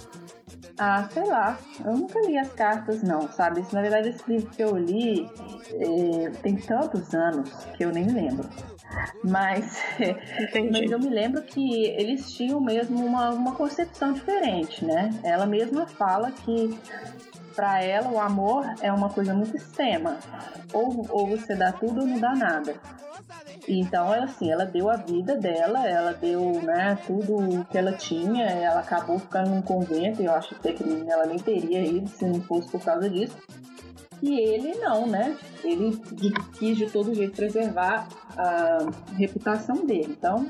Ah, 0.78 1.08
sei 1.12 1.26
lá. 1.26 1.58
Eu 1.84 1.94
nunca 1.94 2.20
li 2.22 2.38
as 2.38 2.52
cartas, 2.54 3.04
não, 3.04 3.28
sabe? 3.32 3.64
Na 3.72 3.82
verdade, 3.82 4.10
esse 4.10 4.24
livro 4.28 4.50
que 4.50 4.64
eu 4.64 4.76
li 4.78 5.30
é, 5.74 6.30
tem 6.42 6.56
tantos 6.56 7.14
anos 7.14 7.50
que 7.78 7.84
eu 7.84 7.92
nem 7.92 8.08
lembro. 8.08 8.50
Mas, 9.24 9.82
mas 10.72 10.92
eu 10.92 11.00
me 11.00 11.10
lembro 11.10 11.42
que 11.44 11.86
eles 11.86 12.32
tinham 12.34 12.60
mesmo 12.60 13.06
uma, 13.06 13.30
uma 13.30 13.56
concepção 13.56 14.14
diferente, 14.14 14.84
né? 14.84 15.10
Ela 15.24 15.46
mesma 15.46 15.88
fala 15.88 16.32
que 16.32 16.78
para 17.56 17.84
ela 17.84 18.10
o 18.10 18.20
amor 18.20 18.66
é 18.82 18.92
uma 18.92 19.10
coisa 19.10 19.34
muito 19.34 19.56
extrema. 19.56 20.18
Ou, 20.74 21.06
ou 21.10 21.28
você 21.28 21.56
dá 21.56 21.72
tudo 21.72 22.02
ou 22.02 22.08
não 22.08 22.20
dá 22.20 22.34
nada. 22.36 22.76
Então, 23.68 24.12
assim, 24.12 24.52
ela 24.52 24.66
deu 24.66 24.90
a 24.90 24.96
vida 24.96 25.36
dela, 25.36 25.88
ela 25.88 26.14
deu 26.14 26.62
né, 26.64 26.98
tudo 27.06 27.66
que 27.70 27.78
ela 27.78 27.94
tinha, 27.94 28.46
ela 28.46 28.80
acabou 28.80 29.20
ficando 29.20 29.50
num 29.50 29.62
convento, 29.62 30.22
e 30.22 30.26
eu 30.26 30.34
acho 30.34 30.56
que 30.56 30.76
ela 31.08 31.26
nem 31.26 31.38
teria 31.38 31.86
ido 31.86 32.10
se 32.10 32.26
não 32.26 32.42
fosse 32.42 32.70
por 32.70 32.82
causa 32.84 33.10
disso. 33.10 33.38
E 34.22 34.40
ele 34.40 34.76
não, 34.76 35.08
né? 35.08 35.36
Ele 35.64 35.98
quis 36.58 36.78
de 36.78 36.86
todo 36.88 37.14
jeito 37.14 37.36
preservar 37.36 38.08
a 38.38 38.90
reputação 39.18 39.86
dele. 39.86 40.16
Então, 40.18 40.48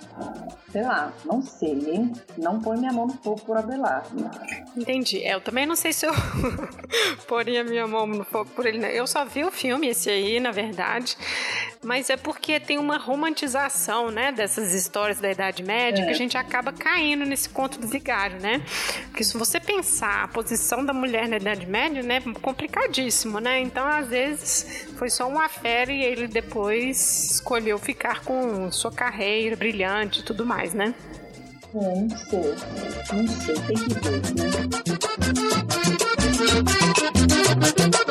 sei 0.72 0.84
lá, 0.84 1.14
não 1.26 1.42
sei, 1.42 1.72
hein? 1.72 2.14
Não 2.38 2.60
põe 2.60 2.78
minha 2.78 2.92
mão 2.94 3.08
no 3.08 3.14
fogo 3.14 3.42
por 3.42 3.58
Abelardo. 3.58 4.30
Entendi. 4.76 5.24
É, 5.24 5.36
eu 5.36 5.42
também 5.42 5.66
não 5.66 5.76
sei 5.76 5.94
se 5.94 6.06
eu 6.06 6.14
poria 7.28 7.64
minha 7.64 7.88
mão 7.88 8.06
no 8.06 8.24
fogo 8.24 8.50
por 8.56 8.66
ele. 8.66 8.80
Né? 8.80 8.94
Eu 8.94 9.06
só 9.08 9.26
vi 9.26 9.44
o 9.44 9.52
filme 9.52 9.88
esse 9.88 10.10
aí, 10.10 10.40
na 10.40 10.52
verdade. 10.52 11.18
Mas 11.84 12.10
é 12.10 12.18
porque 12.18 12.60
tem 12.60 12.78
uma 12.78 12.98
romantização, 12.98 14.12
né, 14.12 14.32
dessas 14.32 14.74
histórias 14.74 15.20
da 15.20 15.32
Idade 15.32 15.64
Média 15.64 16.04
é. 16.04 16.06
que 16.06 16.12
a 16.12 16.16
gente 16.16 16.38
acaba 16.38 16.72
caindo 16.72 17.26
nesse 17.26 17.50
conto 17.50 17.80
do 17.80 17.88
vigário, 17.88 18.40
né? 18.40 18.62
Porque 19.08 19.24
se 19.24 19.36
você 19.38 19.60
pensar 19.60 20.24
a 20.24 20.28
posição 20.28 20.86
da 20.86 20.94
mulher 20.94 21.28
na 21.28 21.38
Idade 21.38 21.66
Média, 21.66 22.04
né, 22.04 22.22
complicadíssimo, 22.42 23.40
né? 23.40 23.60
Então, 23.62 23.86
às 23.86 24.08
vezes, 24.08 24.88
foi 24.98 25.10
só 25.10 25.28
uma 25.28 25.50
fera 25.50 25.92
e 25.92 26.04
ele 26.04 26.28
depois 26.28 27.32
escolheu 27.32 27.71
ficar 27.78 28.24
com 28.24 28.72
sua 28.72 28.92
carreira 28.92 29.56
brilhante 29.56 30.22
e 30.22 30.24
tudo 30.24 30.46
mais, 30.46 30.74
né? 30.74 30.94
É, 31.74 32.02
não 32.02 32.10
sei. 32.10 32.56
Não 33.14 33.28
sei, 33.28 33.56
tem 33.56 33.76
que 33.78 33.94
ver, 33.94 34.22
né? 37.96 38.11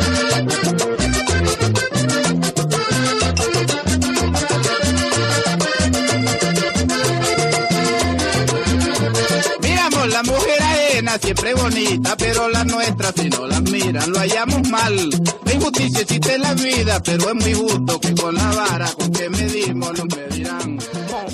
Mujer 11.10 11.18
ajena 11.18 11.18
siempre 11.18 11.54
bonita, 11.54 12.16
pero 12.16 12.48
la 12.48 12.64
nuestra 12.64 13.12
si 13.12 13.28
no 13.28 13.46
la 13.46 13.60
miran 13.60 14.10
lo 14.10 14.18
hallamos 14.18 14.68
mal. 14.68 15.10
La 15.44 15.52
injusticia 15.52 16.00
existe 16.00 16.34
en 16.34 16.42
la 16.42 16.54
vida, 16.54 17.00
pero 17.02 17.30
es 17.30 17.34
muy 17.34 17.54
justo 17.54 18.00
que 18.00 18.14
con 18.14 18.34
la 18.34 18.50
vara 18.52 18.90
con 18.92 19.12
que 19.12 19.28
medimos 19.28 19.92
nos 19.92 20.16
medirán. 20.16 20.78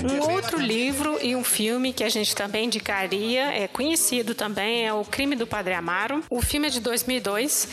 Um 0.02 0.20
outro 0.20 0.58
livro 0.58 1.18
e 1.22 1.34
um 1.34 1.42
filme 1.42 1.92
que 1.92 2.04
a 2.04 2.08
gente 2.08 2.34
também 2.34 2.66
indicaria, 2.66 3.52
é 3.54 3.68
conhecido 3.68 4.34
também, 4.34 4.86
é 4.86 4.92
O 4.92 5.04
Crime 5.04 5.36
do 5.36 5.46
Padre 5.46 5.74
Amaro. 5.74 6.22
O 6.30 6.40
filme 6.40 6.68
é 6.68 6.70
de 6.70 6.80
2002 6.80 7.68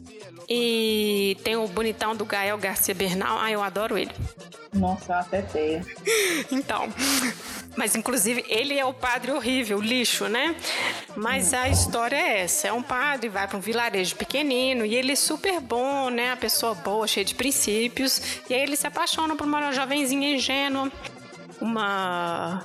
e 0.50 1.38
tem 1.44 1.56
o 1.56 1.68
bonitão 1.68 2.16
do 2.16 2.26
Gael 2.26 2.58
Garcia 2.58 2.94
Bernal. 2.94 3.38
Ah, 3.40 3.52
eu 3.52 3.62
adoro 3.62 3.98
ele. 3.98 4.12
Nossa, 4.74 5.20
até 5.20 5.42
feia. 5.42 5.86
Então, 6.52 6.92
mas 7.76 7.96
inclusive 7.96 8.44
ele 8.48 8.78
é 8.78 8.86
o 8.86 8.94
padre 8.94 9.32
horrível, 9.32 9.80
lixo, 9.80 10.28
né? 10.28 10.56
Mas 11.16 11.54
a 11.54 11.68
história 11.70 12.16
é 12.16 12.42
essa: 12.42 12.68
é 12.68 12.74
um 12.74 12.84
padre, 12.84 13.30
vai 13.30 13.48
para 13.48 13.58
um 13.58 13.62
vilarejo 13.62 14.16
pequenino 14.16 14.86
e 14.86 14.96
ele 14.96 15.14
é 15.14 15.16
super 15.16 15.60
bom, 15.60 16.10
né? 16.10 16.32
A 16.32 16.38
pessoa 16.38 16.76
boa, 16.76 17.08
cheia 17.08 17.26
de 17.26 17.34
princípios. 17.34 18.22
E 18.50 18.54
aí 18.54 18.62
ele 18.62 18.76
se 18.76 18.86
apaixona 18.86 19.36
por 19.36 19.48
uma 19.48 19.72
jovenzinha 19.72 20.36
ingênua, 20.36 20.92
uma 21.60 22.64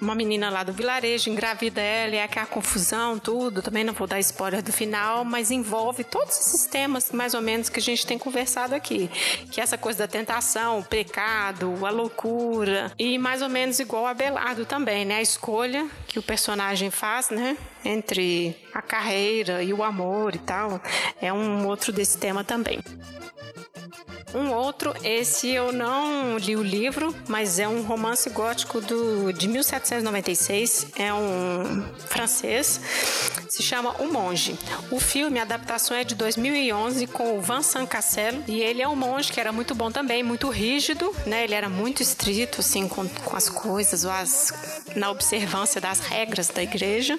uma 0.00 0.14
menina 0.14 0.50
lá 0.50 0.62
do 0.62 0.72
vilarejo, 0.72 1.30
engravida 1.30 1.80
ela, 1.80 2.16
é 2.16 2.22
aquela 2.22 2.46
confusão, 2.46 3.18
tudo. 3.18 3.62
Também 3.62 3.84
não 3.84 3.92
vou 3.92 4.06
dar 4.06 4.20
spoiler 4.20 4.62
do 4.62 4.72
final, 4.72 5.24
mas 5.24 5.50
envolve 5.50 6.04
todos 6.04 6.38
esses 6.38 6.66
temas, 6.66 7.12
mais 7.12 7.34
ou 7.34 7.40
menos, 7.40 7.68
que 7.68 7.78
a 7.78 7.82
gente 7.82 8.06
tem 8.06 8.18
conversado 8.18 8.74
aqui. 8.74 9.10
Que 9.50 9.60
é 9.60 9.64
essa 9.64 9.78
coisa 9.78 10.00
da 10.00 10.08
tentação, 10.08 10.78
o 10.78 10.84
pecado, 10.84 11.84
a 11.84 11.90
loucura. 11.90 12.92
E 12.98 13.18
mais 13.18 13.42
ou 13.42 13.48
menos 13.48 13.78
igual 13.78 14.06
a 14.06 14.14
Belardo 14.14 14.64
também, 14.64 15.04
né? 15.04 15.16
A 15.16 15.22
escolha 15.22 15.88
que 16.06 16.18
o 16.18 16.22
personagem 16.22 16.90
faz, 16.90 17.30
né? 17.30 17.56
Entre 17.84 18.56
a 18.74 18.82
carreira 18.82 19.62
e 19.62 19.72
o 19.72 19.82
amor 19.82 20.34
e 20.34 20.38
tal. 20.38 20.80
É 21.20 21.32
um 21.32 21.66
outro 21.66 21.92
desse 21.92 22.18
tema 22.18 22.44
também. 22.44 22.80
Um 24.36 24.52
outro, 24.52 24.92
esse 25.02 25.48
eu 25.48 25.72
não 25.72 26.36
li 26.36 26.56
o 26.56 26.62
livro, 26.62 27.14
mas 27.26 27.58
é 27.58 27.66
um 27.66 27.80
romance 27.80 28.28
gótico 28.28 28.82
do, 28.82 29.32
de 29.32 29.48
1796, 29.48 30.88
é 30.98 31.10
um 31.14 31.82
francês, 32.06 32.78
se 33.56 33.62
chama 33.62 33.96
O 34.02 34.12
Monge. 34.12 34.54
O 34.90 35.00
filme, 35.00 35.38
a 35.38 35.42
adaptação 35.42 35.96
é 35.96 36.04
de 36.04 36.14
2011 36.14 37.06
com 37.06 37.38
o 37.38 37.40
Vincent 37.40 37.88
Cassel, 37.88 38.42
e 38.46 38.60
ele 38.60 38.82
é 38.82 38.88
um 38.88 38.94
monge 38.94 39.32
que 39.32 39.40
era 39.40 39.50
muito 39.50 39.74
bom 39.74 39.90
também, 39.90 40.22
muito 40.22 40.50
rígido, 40.50 41.10
né? 41.24 41.44
Ele 41.44 41.54
era 41.54 41.66
muito 41.66 42.02
estrito, 42.02 42.60
assim, 42.60 42.86
com, 42.86 43.08
com 43.08 43.34
as 43.34 43.48
coisas, 43.48 44.04
as, 44.04 44.52
na 44.94 45.10
observância 45.10 45.80
das 45.80 46.00
regras 46.00 46.48
da 46.48 46.62
igreja. 46.62 47.18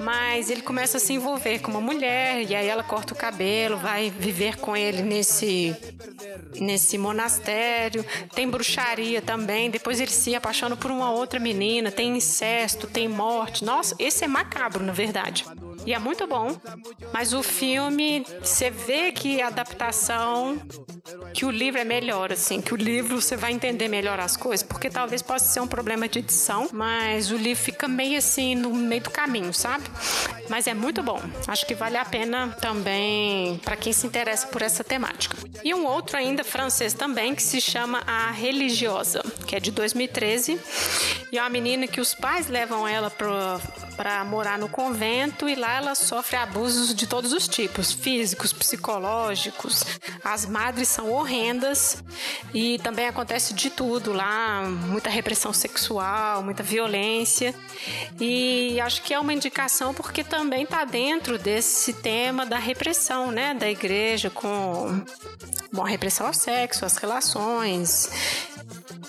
Mas 0.00 0.48
ele 0.48 0.62
começa 0.62 0.96
a 0.96 1.00
se 1.00 1.12
envolver 1.12 1.58
com 1.58 1.70
uma 1.70 1.80
mulher, 1.80 2.50
e 2.50 2.54
aí 2.54 2.66
ela 2.66 2.82
corta 2.82 3.12
o 3.12 3.16
cabelo, 3.16 3.76
vai 3.76 4.08
viver 4.08 4.56
com 4.56 4.74
ele 4.74 5.02
nesse 5.02 5.76
nesse 6.60 6.96
monastério. 6.98 8.04
Tem 8.34 8.48
bruxaria 8.48 9.20
também. 9.20 9.70
Depois 9.70 10.00
ele 10.00 10.10
se 10.10 10.34
apaixona 10.34 10.76
por 10.76 10.90
uma 10.90 11.10
outra 11.10 11.40
menina. 11.40 11.90
Tem 11.90 12.16
incesto, 12.16 12.86
tem 12.86 13.08
morte. 13.08 13.64
Nossa, 13.64 13.94
esse 13.98 14.24
é 14.24 14.28
macabro, 14.28 14.84
na 14.84 14.92
verdade. 14.92 15.33
E 15.86 15.92
é 15.92 15.98
muito 15.98 16.26
bom. 16.26 16.56
Mas 17.12 17.32
o 17.32 17.42
filme, 17.42 18.24
você 18.42 18.70
vê 18.70 19.12
que 19.12 19.40
a 19.40 19.48
adaptação, 19.48 20.58
que 21.32 21.44
o 21.44 21.50
livro 21.50 21.80
é 21.80 21.84
melhor, 21.84 22.32
assim, 22.32 22.60
que 22.60 22.72
o 22.72 22.76
livro 22.76 23.20
você 23.20 23.36
vai 23.36 23.52
entender 23.52 23.88
melhor 23.88 24.18
as 24.18 24.36
coisas, 24.36 24.66
porque 24.66 24.88
talvez 24.88 25.20
possa 25.20 25.46
ser 25.46 25.60
um 25.60 25.66
problema 25.66 26.08
de 26.08 26.20
edição, 26.20 26.68
mas 26.72 27.30
o 27.30 27.36
livro 27.36 27.62
fica 27.62 27.86
meio 27.86 28.18
assim 28.18 28.54
no 28.54 28.70
meio 28.74 29.02
do 29.02 29.10
caminho, 29.10 29.52
sabe? 29.52 29.84
Mas 30.48 30.66
é 30.66 30.74
muito 30.74 31.02
bom. 31.02 31.20
Acho 31.46 31.66
que 31.66 31.74
vale 31.74 31.96
a 31.96 32.04
pena 32.04 32.48
também 32.60 33.58
para 33.58 33.76
quem 33.76 33.92
se 33.92 34.06
interessa 34.06 34.46
por 34.46 34.62
essa 34.62 34.82
temática. 34.82 35.36
E 35.62 35.74
um 35.74 35.86
outro 35.86 36.16
ainda 36.16 36.44
francês 36.44 36.94
também 36.94 37.34
que 37.34 37.42
se 37.42 37.60
chama 37.60 38.02
A 38.06 38.30
Religiosa, 38.30 39.22
que 39.46 39.56
é 39.56 39.60
de 39.60 39.70
2013. 39.70 40.58
E 41.32 41.38
é 41.38 41.42
uma 41.42 41.50
menina 41.50 41.86
que 41.86 42.00
os 42.00 42.14
pais 42.14 42.48
levam 42.48 42.86
ela 42.86 43.10
para 43.10 43.60
morar 44.26 44.58
no 44.58 44.68
convento 44.68 45.48
e 45.48 45.54
lá 45.54 45.76
ela 45.76 45.94
sofre 45.94 46.36
abusos 46.36 46.94
de 46.94 47.06
todos 47.06 47.32
os 47.32 47.46
tipos, 47.46 47.92
físicos, 47.92 48.52
psicológicos. 48.52 49.84
As 50.24 50.46
madres 50.46 50.88
são 50.88 51.10
horrendas 51.12 52.02
e 52.52 52.78
também 52.78 53.06
acontece 53.06 53.54
de 53.54 53.70
tudo 53.70 54.12
lá, 54.12 54.62
muita 54.62 55.10
repressão 55.10 55.52
sexual, 55.52 56.42
muita 56.42 56.62
violência. 56.62 57.54
E 58.20 58.80
acho 58.80 59.02
que 59.02 59.14
é 59.14 59.18
uma 59.18 59.32
indicação 59.32 59.94
porque 59.94 60.24
também 60.24 60.64
está 60.64 60.84
dentro 60.84 61.38
desse 61.38 61.92
tema 61.92 62.44
da 62.44 62.58
repressão, 62.58 63.30
né, 63.30 63.54
da 63.54 63.70
igreja 63.70 64.30
com 64.30 65.02
bom, 65.72 65.84
a 65.84 65.88
repressão 65.88 66.26
ao 66.26 66.34
sexo, 66.34 66.84
às 66.84 66.96
relações. 66.96 68.10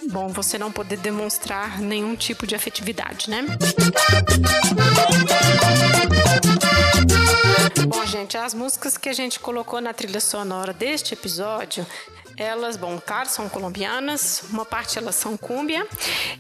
Bom, 0.10 0.28
você 0.28 0.58
não 0.58 0.72
poder 0.72 0.98
demonstrar 0.98 1.80
nenhum 1.80 2.16
tipo 2.16 2.46
de 2.46 2.56
afetividade, 2.56 3.30
né? 3.30 3.46
Bom, 7.88 8.06
gente, 8.06 8.38
as 8.38 8.54
músicas 8.54 8.98
que 8.98 9.10
a 9.10 9.14
gente 9.14 9.40
colocou 9.40 9.80
na 9.82 9.94
trilha 9.94 10.20
sonora 10.20 10.74
deste 10.74 11.14
episódio 11.14 11.86
elas, 12.38 12.76
bom, 12.78 13.00
claro, 13.04 13.30
são 13.30 13.48
colombianas, 13.48 14.44
uma 14.50 14.66
parte 14.66 14.98
elas 14.98 15.16
são 15.16 15.38
cúmbia 15.38 15.88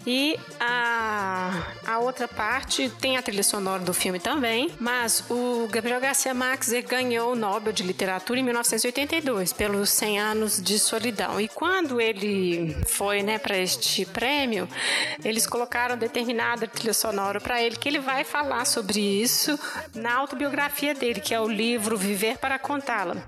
e 0.05 0.37
a, 0.59 1.63
a 1.85 1.99
outra 1.99 2.27
parte 2.27 2.89
tem 2.99 3.17
a 3.17 3.21
trilha 3.21 3.43
sonora 3.43 3.83
do 3.83 3.93
filme 3.93 4.19
também, 4.19 4.71
mas 4.79 5.23
o 5.29 5.67
Gabriel 5.71 5.99
Garcia 5.99 6.33
Marques 6.33 6.71
ganhou 6.87 7.31
o 7.31 7.35
Nobel 7.35 7.71
de 7.71 7.83
Literatura 7.83 8.39
em 8.39 8.43
1982 8.43 9.53
pelos 9.53 9.89
100 9.89 10.19
anos 10.19 10.61
de 10.61 10.77
solidão. 10.79 11.39
E 11.39 11.47
quando 11.47 12.01
ele 12.01 12.75
foi, 12.87 13.23
né, 13.23 13.37
para 13.37 13.57
este 13.57 14.05
prêmio, 14.05 14.67
eles 15.23 15.47
colocaram 15.47 15.97
determinada 15.97 16.67
trilha 16.67 16.93
sonora 16.93 17.39
para 17.39 17.61
ele 17.61 17.75
que 17.75 17.87
ele 17.87 17.99
vai 17.99 18.23
falar 18.23 18.65
sobre 18.65 18.99
isso 18.99 19.57
na 19.93 20.15
autobiografia 20.15 20.93
dele, 20.93 21.21
que 21.21 21.33
é 21.33 21.39
o 21.39 21.47
livro 21.47 21.97
Viver 21.97 22.37
para 22.37 22.59
contá-la. 22.59 23.23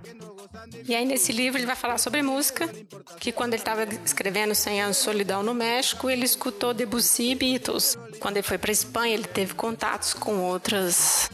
E 0.87 0.95
aí 0.95 1.05
nesse 1.05 1.33
livro 1.33 1.59
ele 1.59 1.65
vai 1.65 1.75
falar 1.75 1.97
sobre 1.97 2.21
música, 2.21 2.69
que 3.19 3.31
quando 3.31 3.53
ele 3.53 3.61
estava 3.61 3.83
escrevendo 4.05 4.55
100 4.55 4.81
anos 4.83 4.97
de 4.97 5.03
solidão 5.03 5.43
no 5.43 5.53
México, 5.53 6.09
ele 6.09 6.23
escutou 6.23 6.73
Debussy 6.73 7.31
e 7.31 7.35
Beatles. 7.35 7.97
Quando 8.19 8.37
ele 8.37 8.47
foi 8.47 8.57
para 8.57 8.71
Espanha, 8.71 9.13
ele 9.13 9.25
teve 9.25 9.53
contatos 9.53 10.13
com 10.13 10.39
outras 10.39 11.29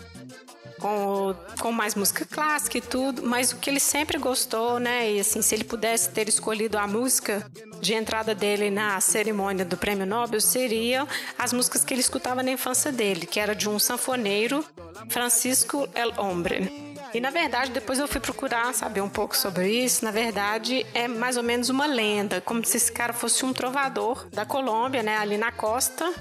com, 0.83 1.33
com 1.61 1.71
mais 1.71 1.95
música 1.95 2.25
clássica 2.29 2.77
e 2.77 2.81
tudo, 2.81 3.23
mas 3.23 3.53
o 3.53 3.55
que 3.55 3.69
ele 3.69 3.79
sempre 3.79 4.17
gostou, 4.17 4.79
né? 4.79 5.13
E 5.13 5.19
assim, 5.21 5.41
se 5.41 5.55
ele 5.55 5.63
pudesse 5.63 6.09
ter 6.09 6.27
escolhido 6.27 6.77
a 6.77 6.85
música 6.85 7.49
de 7.79 7.93
entrada 7.93 8.35
dele 8.35 8.69
na 8.69 8.99
cerimônia 8.99 9.63
do 9.63 9.77
Prêmio 9.77 10.05
Nobel, 10.05 10.41
seria 10.41 11.07
as 11.39 11.53
músicas 11.53 11.85
que 11.85 11.93
ele 11.93 12.01
escutava 12.01 12.43
na 12.43 12.51
infância 12.51 12.91
dele, 12.91 13.25
que 13.25 13.39
era 13.39 13.55
de 13.55 13.69
um 13.69 13.79
sanfoneiro, 13.79 14.63
Francisco 15.07 15.87
El 15.95 16.13
Hombre. 16.17 16.93
E 17.13 17.21
na 17.21 17.29
verdade, 17.29 17.71
depois 17.71 17.99
eu 17.99 18.07
fui 18.07 18.19
procurar 18.19 18.73
saber 18.73 18.99
um 18.99 19.09
pouco 19.09 19.37
sobre 19.37 19.69
isso. 19.69 20.03
Na 20.03 20.11
verdade, 20.11 20.85
é 20.93 21.07
mais 21.07 21.37
ou 21.37 21.43
menos 21.43 21.69
uma 21.69 21.85
lenda, 21.85 22.41
como 22.41 22.65
se 22.65 22.75
esse 22.75 22.91
cara 22.91 23.13
fosse 23.13 23.45
um 23.45 23.53
trovador 23.53 24.27
da 24.31 24.45
Colômbia, 24.45 25.01
né, 25.01 25.17
ali 25.17 25.37
na 25.37 25.51
costa. 25.51 26.11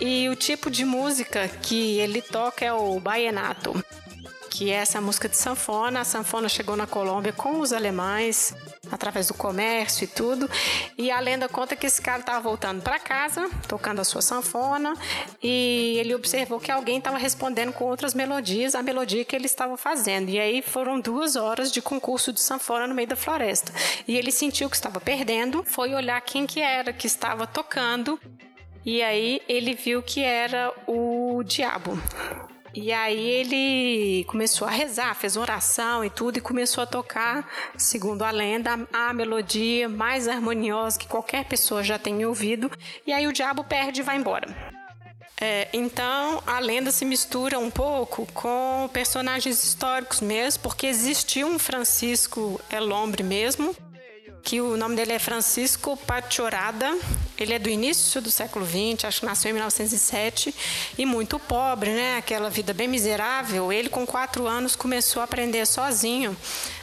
E 0.00 0.28
o 0.28 0.36
tipo 0.36 0.70
de 0.70 0.84
música 0.84 1.48
que 1.48 1.98
ele 1.98 2.22
toca 2.22 2.64
é 2.64 2.72
o 2.72 2.98
baienato 2.98 3.74
que 4.60 4.70
é 4.70 4.74
essa 4.74 5.00
música 5.00 5.26
de 5.26 5.38
sanfona. 5.38 6.00
A 6.00 6.04
sanfona 6.04 6.46
chegou 6.46 6.76
na 6.76 6.86
Colômbia 6.86 7.32
com 7.32 7.60
os 7.60 7.72
alemães, 7.72 8.54
através 8.92 9.28
do 9.28 9.32
comércio 9.32 10.04
e 10.04 10.06
tudo. 10.06 10.50
E 10.98 11.10
a 11.10 11.18
lenda 11.18 11.48
conta 11.48 11.74
que 11.74 11.86
esse 11.86 12.02
cara 12.02 12.20
estava 12.20 12.40
voltando 12.40 12.82
para 12.82 12.98
casa, 12.98 13.48
tocando 13.66 14.00
a 14.00 14.04
sua 14.04 14.20
sanfona, 14.20 14.92
e 15.42 15.96
ele 15.98 16.14
observou 16.14 16.60
que 16.60 16.70
alguém 16.70 16.98
estava 16.98 17.16
respondendo 17.16 17.72
com 17.72 17.84
outras 17.84 18.12
melodias 18.12 18.74
a 18.74 18.82
melodia 18.82 19.24
que 19.24 19.34
ele 19.34 19.46
estava 19.46 19.78
fazendo. 19.78 20.28
E 20.28 20.38
aí 20.38 20.60
foram 20.60 21.00
duas 21.00 21.36
horas 21.36 21.72
de 21.72 21.80
concurso 21.80 22.30
de 22.30 22.40
sanfona 22.40 22.86
no 22.86 22.94
meio 22.94 23.08
da 23.08 23.16
floresta. 23.16 23.72
E 24.06 24.14
ele 24.18 24.32
sentiu 24.32 24.68
que 24.68 24.76
estava 24.76 25.00
perdendo, 25.00 25.64
foi 25.64 25.94
olhar 25.94 26.20
quem 26.20 26.46
que 26.46 26.60
era 26.60 26.92
que 26.92 27.06
estava 27.06 27.46
tocando. 27.46 28.20
E 28.84 29.02
aí 29.02 29.42
ele 29.48 29.74
viu 29.74 30.02
que 30.02 30.22
era 30.22 30.72
o 30.86 31.42
diabo. 31.44 31.98
E 32.72 32.92
aí 32.92 33.18
ele 33.18 34.24
começou 34.24 34.66
a 34.66 34.70
rezar, 34.70 35.14
fez 35.14 35.36
oração 35.36 36.04
e 36.04 36.10
tudo, 36.10 36.38
e 36.38 36.40
começou 36.40 36.84
a 36.84 36.86
tocar, 36.86 37.48
segundo 37.76 38.22
a 38.22 38.30
lenda, 38.30 38.86
a 38.92 39.12
melodia 39.12 39.88
mais 39.88 40.28
harmoniosa 40.28 40.98
que 40.98 41.08
qualquer 41.08 41.44
pessoa 41.46 41.82
já 41.82 41.98
tenha 41.98 42.28
ouvido. 42.28 42.70
E 43.06 43.12
aí 43.12 43.26
o 43.26 43.32
diabo 43.32 43.64
perde 43.64 44.00
e 44.00 44.04
vai 44.04 44.16
embora. 44.16 44.46
É, 45.40 45.68
então 45.72 46.42
a 46.46 46.58
lenda 46.58 46.90
se 46.90 47.04
mistura 47.04 47.58
um 47.58 47.70
pouco 47.70 48.26
com 48.34 48.88
personagens 48.92 49.64
históricos 49.64 50.20
mesmo, 50.20 50.62
porque 50.62 50.86
existiu 50.86 51.48
um 51.48 51.58
Francisco 51.58 52.60
Elombre 52.70 53.22
mesmo, 53.22 53.74
que 54.42 54.60
o 54.60 54.76
nome 54.76 54.96
dele 54.96 55.12
é 55.12 55.18
Francisco 55.18 55.96
Pachorada. 55.96 56.96
Ele 57.38 57.54
é 57.54 57.58
do 57.58 57.68
início 57.68 58.20
do 58.20 58.30
século 58.30 58.66
XX, 58.66 59.04
acho 59.04 59.20
que 59.20 59.26
nasceu 59.26 59.50
em 59.50 59.54
1907 59.54 60.54
e 60.98 61.06
muito 61.06 61.38
pobre, 61.38 61.90
né? 61.90 62.16
Aquela 62.16 62.50
vida 62.50 62.74
bem 62.74 62.88
miserável. 62.88 63.72
Ele 63.72 63.88
com 63.88 64.06
quatro 64.06 64.46
anos 64.46 64.76
começou 64.76 65.20
a 65.20 65.24
aprender 65.24 65.66
sozinho 65.66 66.36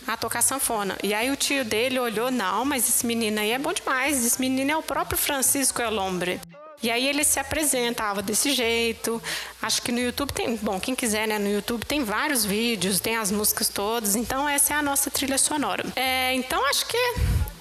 a 0.07 0.17
tocar 0.17 0.41
sanfona. 0.41 0.97
E 1.03 1.13
aí 1.13 1.29
o 1.29 1.35
tio 1.35 1.65
dele 1.65 1.99
olhou, 1.99 2.31
não, 2.31 2.65
mas 2.65 2.87
esse 2.87 3.05
menino 3.05 3.39
aí 3.39 3.51
é 3.51 3.59
bom 3.59 3.73
demais. 3.73 4.25
Esse 4.25 4.39
menino 4.39 4.71
é 4.71 4.77
o 4.77 4.83
próprio 4.83 5.17
Francisco 5.17 5.81
Elombre. 5.81 6.39
E 6.81 6.91
aí 6.91 7.07
ele 7.07 7.23
se 7.23 7.39
apresentava 7.39 8.21
desse 8.21 8.51
jeito. 8.51 9.21
Acho 9.61 9.81
que 9.81 9.91
no 9.91 9.99
YouTube 9.99 10.31
tem, 10.31 10.55
bom, 10.57 10.79
quem 10.79 10.95
quiser, 10.95 11.27
né? 11.27 11.39
No 11.39 11.49
YouTube 11.49 11.83
tem 11.85 12.03
vários 12.03 12.45
vídeos, 12.45 12.99
tem 12.99 13.17
as 13.17 13.31
músicas 13.31 13.67
todas. 13.67 14.15
Então 14.15 14.47
essa 14.47 14.73
é 14.73 14.77
a 14.77 14.81
nossa 14.81 15.09
trilha 15.09 15.37
sonora. 15.37 15.83
É, 15.95 16.33
então 16.33 16.63
acho 16.69 16.85
que 16.85 16.97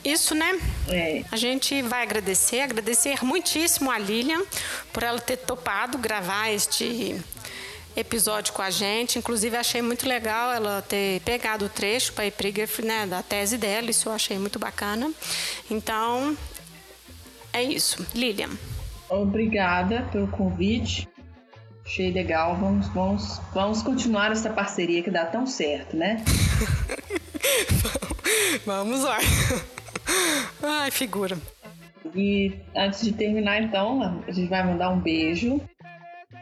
isso, 0.06 0.34
né? 0.34 0.58
É. 0.88 1.24
A 1.32 1.36
gente 1.36 1.82
vai 1.82 2.02
agradecer, 2.02 2.60
agradecer 2.60 3.24
muitíssimo 3.24 3.90
a 3.90 3.98
Lilian 3.98 4.42
por 4.92 5.02
ela 5.02 5.20
ter 5.20 5.38
topado 5.38 5.98
gravar 5.98 6.50
este 6.50 7.20
episódio 7.96 8.52
com 8.52 8.62
a 8.62 8.70
gente. 8.70 9.18
Inclusive, 9.18 9.56
achei 9.56 9.82
muito 9.82 10.06
legal 10.06 10.52
ela 10.52 10.82
ter 10.82 11.20
pegado 11.22 11.64
o 11.64 11.68
trecho 11.68 12.12
para 12.12 12.26
epígrafe 12.26 12.82
né, 12.82 13.06
da 13.06 13.22
tese 13.22 13.58
dela. 13.58 13.90
Isso 13.90 14.08
eu 14.08 14.12
achei 14.12 14.38
muito 14.38 14.58
bacana. 14.58 15.10
Então, 15.70 16.36
é 17.52 17.62
isso. 17.62 18.06
Lilian. 18.14 18.50
Obrigada 19.08 20.06
pelo 20.12 20.28
convite. 20.28 21.08
Achei 21.84 22.12
legal. 22.12 22.56
Vamos, 22.56 22.88
vamos, 22.88 23.40
vamos 23.54 23.82
continuar 23.82 24.30
essa 24.30 24.50
parceria 24.50 25.02
que 25.02 25.10
dá 25.10 25.24
tão 25.24 25.46
certo, 25.46 25.96
né? 25.96 26.22
vamos 28.66 29.02
lá. 29.02 29.18
Ai, 30.62 30.90
figura. 30.90 31.38
E 32.14 32.52
antes 32.74 33.02
de 33.02 33.12
terminar, 33.12 33.62
então, 33.62 34.22
a 34.26 34.32
gente 34.32 34.48
vai 34.48 34.64
mandar 34.64 34.90
um 34.90 35.00
beijo 35.00 35.60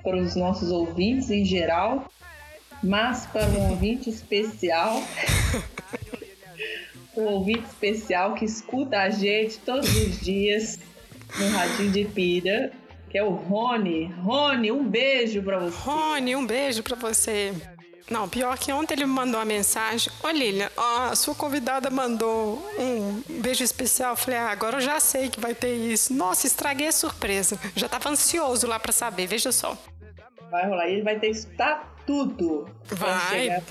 para 0.03 0.17
os 0.17 0.37
nossos 0.37 0.71
ouvintes 0.71 1.31
em 1.31 1.45
geral, 1.45 2.11
mas 2.83 3.27
para 3.27 3.47
um 3.47 3.71
ouvinte 3.71 4.11
especial. 4.11 5.03
um 7.17 7.23
ouvinte 7.23 7.65
especial 7.65 8.35
que 8.35 8.45
escuta 8.45 8.99
a 8.99 9.11
gente 9.11 9.59
todos 9.59 9.89
os 9.89 10.21
dias 10.21 10.79
no 11.39 11.49
Radinho 11.49 11.91
de 11.91 12.05
Pira, 12.05 12.73
que 13.09 13.17
é 13.17 13.23
o 13.23 13.31
Rony. 13.31 14.13
Rony, 14.23 14.71
um 14.71 14.85
beijo 14.85 15.43
pra 15.43 15.59
você. 15.59 15.77
Rony, 15.79 16.37
um 16.37 16.47
beijo 16.47 16.83
pra 16.83 16.97
você. 16.97 17.55
Não, 18.11 18.29
pior 18.29 18.59
que 18.59 18.71
ontem 18.71 18.95
ele 18.95 19.07
me 19.07 19.13
mandou 19.13 19.39
uma 19.39 19.47
mensagem. 19.47 20.13
Ô 20.23 20.29
Lilian, 20.29 20.71
a 20.77 21.17
sua 21.17 21.35
convidada 21.35 21.89
mandou 21.89 22.63
um 22.79 23.23
beijo 23.41 23.65
especial. 23.65 24.13
Eu 24.13 24.17
falei, 24.17 24.39
ah, 24.39 24.51
agora 24.51 24.77
eu 24.77 24.81
já 24.81 25.01
sei 25.01 25.31
que 25.31 25.41
vai 25.41 25.55
ter 25.55 25.75
isso. 25.75 26.13
Nossa, 26.13 26.47
estraguei 26.47 26.89
a 26.89 26.93
surpresa. 26.93 27.59
Já 27.75 27.89
tava 27.89 28.11
ansioso 28.11 28.67
lá 28.67 28.79
para 28.79 28.93
saber, 28.93 29.27
veja 29.27 29.51
só. 29.51 29.77
Vai 30.51 30.69
rolar, 30.69 30.87
ele 30.87 31.03
vai 31.03 31.19
ter 31.19 31.31
que 31.31 31.37
escutar 31.39 31.95
tudo. 32.07 32.69
Vai. 32.85 33.63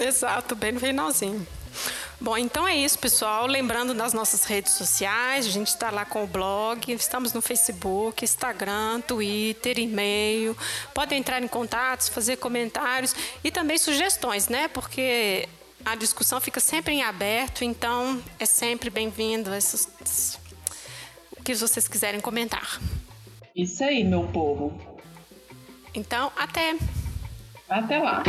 Exato, 0.00 0.56
bem 0.56 0.72
no 0.72 0.80
finalzinho. 0.80 1.46
Bom, 2.20 2.36
então 2.36 2.68
é 2.68 2.76
isso, 2.76 2.98
pessoal. 2.98 3.46
Lembrando 3.46 3.94
das 3.94 4.12
nossas 4.12 4.44
redes 4.44 4.74
sociais, 4.74 5.46
a 5.46 5.50
gente 5.50 5.68
está 5.68 5.90
lá 5.90 6.04
com 6.04 6.22
o 6.22 6.26
blog, 6.26 6.92
estamos 6.92 7.32
no 7.32 7.40
Facebook, 7.40 8.22
Instagram, 8.22 9.00
Twitter, 9.00 9.78
e-mail. 9.78 10.54
Podem 10.92 11.18
entrar 11.18 11.42
em 11.42 11.48
contato, 11.48 12.10
fazer 12.10 12.36
comentários 12.36 13.14
e 13.42 13.50
também 13.50 13.78
sugestões, 13.78 14.48
né? 14.48 14.68
Porque 14.68 15.48
a 15.82 15.94
discussão 15.94 16.38
fica 16.42 16.60
sempre 16.60 16.92
em 16.92 17.02
aberto, 17.02 17.64
então 17.64 18.22
é 18.38 18.44
sempre 18.44 18.90
bem-vindo 18.90 19.50
o 21.38 21.42
que 21.42 21.54
vocês 21.54 21.88
quiserem 21.88 22.20
comentar. 22.20 22.78
Isso 23.56 23.82
aí, 23.82 24.04
meu 24.04 24.24
povo. 24.24 24.78
Então, 25.94 26.30
até. 26.36 26.76
Até 27.68 27.98
lá. 27.98 28.22